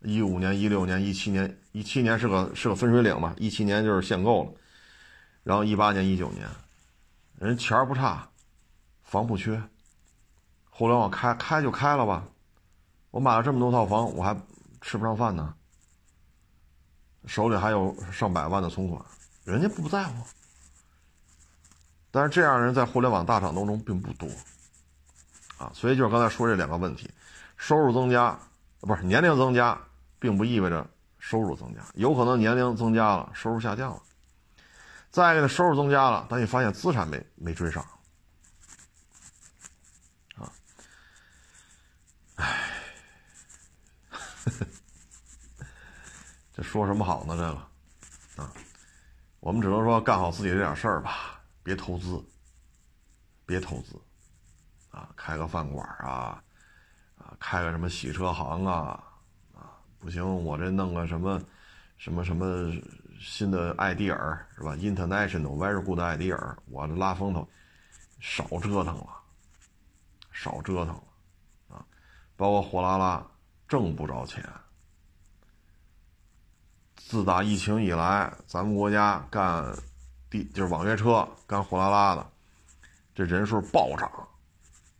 [0.00, 4.52] 一五年、一六年、一七年，一七年是个是个分水岭吧，一七年就是限购了，
[5.44, 6.48] 然后一八年、一九年，
[7.38, 8.26] 人钱儿不差，
[9.02, 9.62] 房不缺，
[10.70, 12.24] 互联网开开就开了吧，
[13.10, 14.34] 我买了这么多套房，我还
[14.80, 15.54] 吃不上饭呢。
[17.26, 19.04] 手里还有上百万的存款，
[19.44, 20.14] 人家不在乎。
[22.10, 24.26] 但是这样人在互联网大厂当中并不多，
[25.58, 27.10] 啊，所以就是刚才说这两个问题：
[27.58, 28.38] 收入增加，
[28.80, 29.78] 不是年龄增加，
[30.18, 30.88] 并不意味着
[31.18, 34.00] 收入增加，有可能年龄增加了，收入下降了。
[35.16, 37.82] 再一个，收入增加了，但你发现资产没没追上，
[40.34, 40.52] 啊，
[42.34, 42.70] 唉。
[46.52, 47.34] 这说什么好呢？
[47.34, 48.52] 这个，啊，
[49.40, 52.22] 我们只能说干好自己这点事儿吧，别投资，
[53.46, 53.98] 别投资，
[54.90, 56.44] 啊，开个饭馆啊，
[57.16, 59.02] 啊，开个什么洗车行啊，
[59.54, 61.42] 啊，不行，我这弄个什么，
[61.96, 62.70] 什么什么
[63.26, 64.16] 新的 idea
[64.54, 67.46] 是吧？International very good idea，我这拉风头，
[68.20, 69.08] 少折腾了，
[70.30, 71.02] 少折腾了，
[71.76, 71.84] 啊，
[72.36, 73.26] 包括货拉拉
[73.66, 74.48] 挣不着钱。
[76.94, 79.76] 自打疫情以来，咱们国家干
[80.30, 82.26] 地就是网约车、干货拉拉的，
[83.12, 84.08] 这人数暴涨，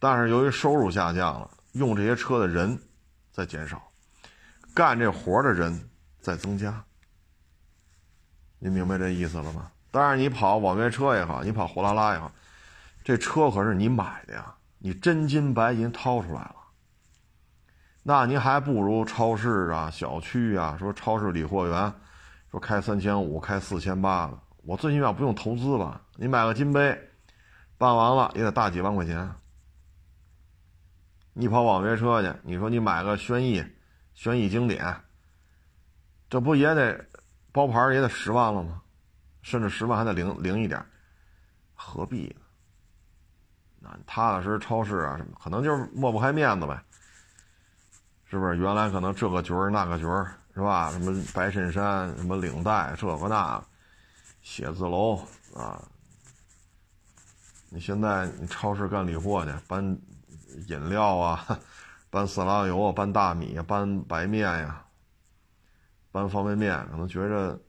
[0.01, 2.77] 但是由于收入下降了，用这些车的人
[3.33, 3.81] 在减少，
[4.75, 5.89] 干这活的人
[6.21, 6.85] 在增加。
[8.67, 9.71] 您明白这意思了吗？
[9.93, 12.33] 当然，你跑网约车也好，你跑货拉拉也好，
[13.05, 16.57] 这车可是你买的呀，你真金白银掏出来了。
[18.03, 21.95] 那您还不如超市啊、小区啊，说超市理货员，
[22.51, 26.01] 说开三千五、开四千八的，我最起码不用投资吧？
[26.17, 27.01] 你买个金杯，
[27.79, 29.31] 办完了也得大几万块钱。
[31.35, 33.65] 你跑网约车去，你说你买个轩逸、
[34.13, 34.93] 轩逸经典，
[36.29, 37.07] 这不也得
[37.57, 38.83] 包牌也得十万了吗？
[39.41, 40.85] 甚至十万还得零零一点，
[41.75, 42.43] 何必呢？
[43.81, 46.79] 那踏踏实实超市啊什么，可能就是抹不开面子呗。
[48.27, 50.91] 是不是原来可能这个角儿那个角儿是吧？
[50.91, 53.65] 什么白衬衫，什么领带，这个那，
[54.43, 55.17] 写字楼
[55.55, 55.83] 啊。
[57.71, 59.83] 你现在你超市干理货去，搬
[60.69, 61.59] 饮料啊，
[62.11, 64.85] 搬色拉油啊，搬大米啊，搬白面呀，
[66.17, 67.61] 搬方便面，可能觉着，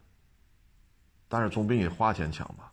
[1.27, 2.71] 但是总比你花钱强吧。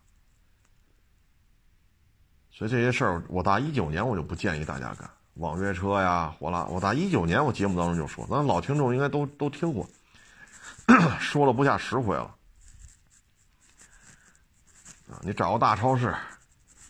[2.49, 5.09] 所以这些事儿，我打一九年我就不建议大家干。
[5.33, 9.85] 网约车呀，火拉，我打一九年我节目当中就说，咱老听众应该都都听过，
[11.19, 12.33] 说了不下十回了。
[15.11, 16.07] 啊，你找个大超市，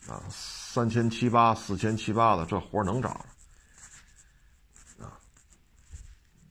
[0.06, 3.08] 啊，三千七八、四千七八的，这活能找
[5.00, 5.10] 啊，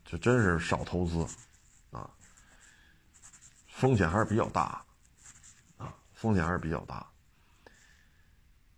[0.04, 1.26] 这真是少投资，
[3.76, 4.82] 风险还是比较大，
[5.78, 7.06] 啊，风险还是比较大。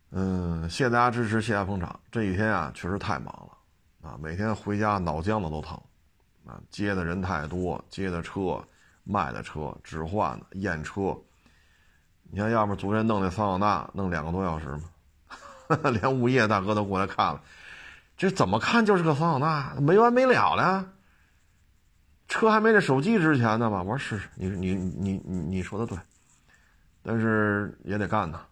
[0.09, 1.99] 嗯，谢谢大家支持，谢谢捧场。
[2.11, 5.79] 这几天啊，确实太忙了，啊，每天回家脑浆子都疼，
[6.47, 8.59] 啊，接的人太多，接的车，
[9.03, 11.15] 卖的车，置换的，验车。
[12.31, 17.41] 你看，要不昨天弄那桑塔纳，弄两个多小时嘛， 连物业大哥都过来看了，
[18.17, 20.89] 这怎么看就是个桑塔纳，没完没了的，
[22.27, 23.81] 车还没这手机值钱呢吧？
[23.81, 25.97] 我说是，你你你你你说的对，
[27.01, 28.45] 但是也得干呐。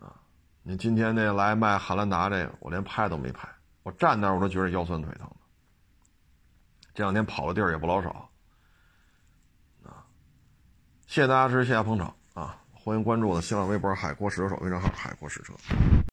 [0.00, 0.14] 啊，
[0.62, 3.48] 你今天那来卖汉兰达这个，我连拍都没拍，
[3.82, 5.30] 我站那我都觉得腰酸腿疼。
[6.92, 8.30] 这两天跑的地儿也不老少，
[9.84, 10.04] 啊，
[11.06, 12.60] 谢谢大家支持，谢谢捧场啊！
[12.72, 15.54] 欢迎关注我的新浪微博“海阔试车手”微信号“海阔试车”。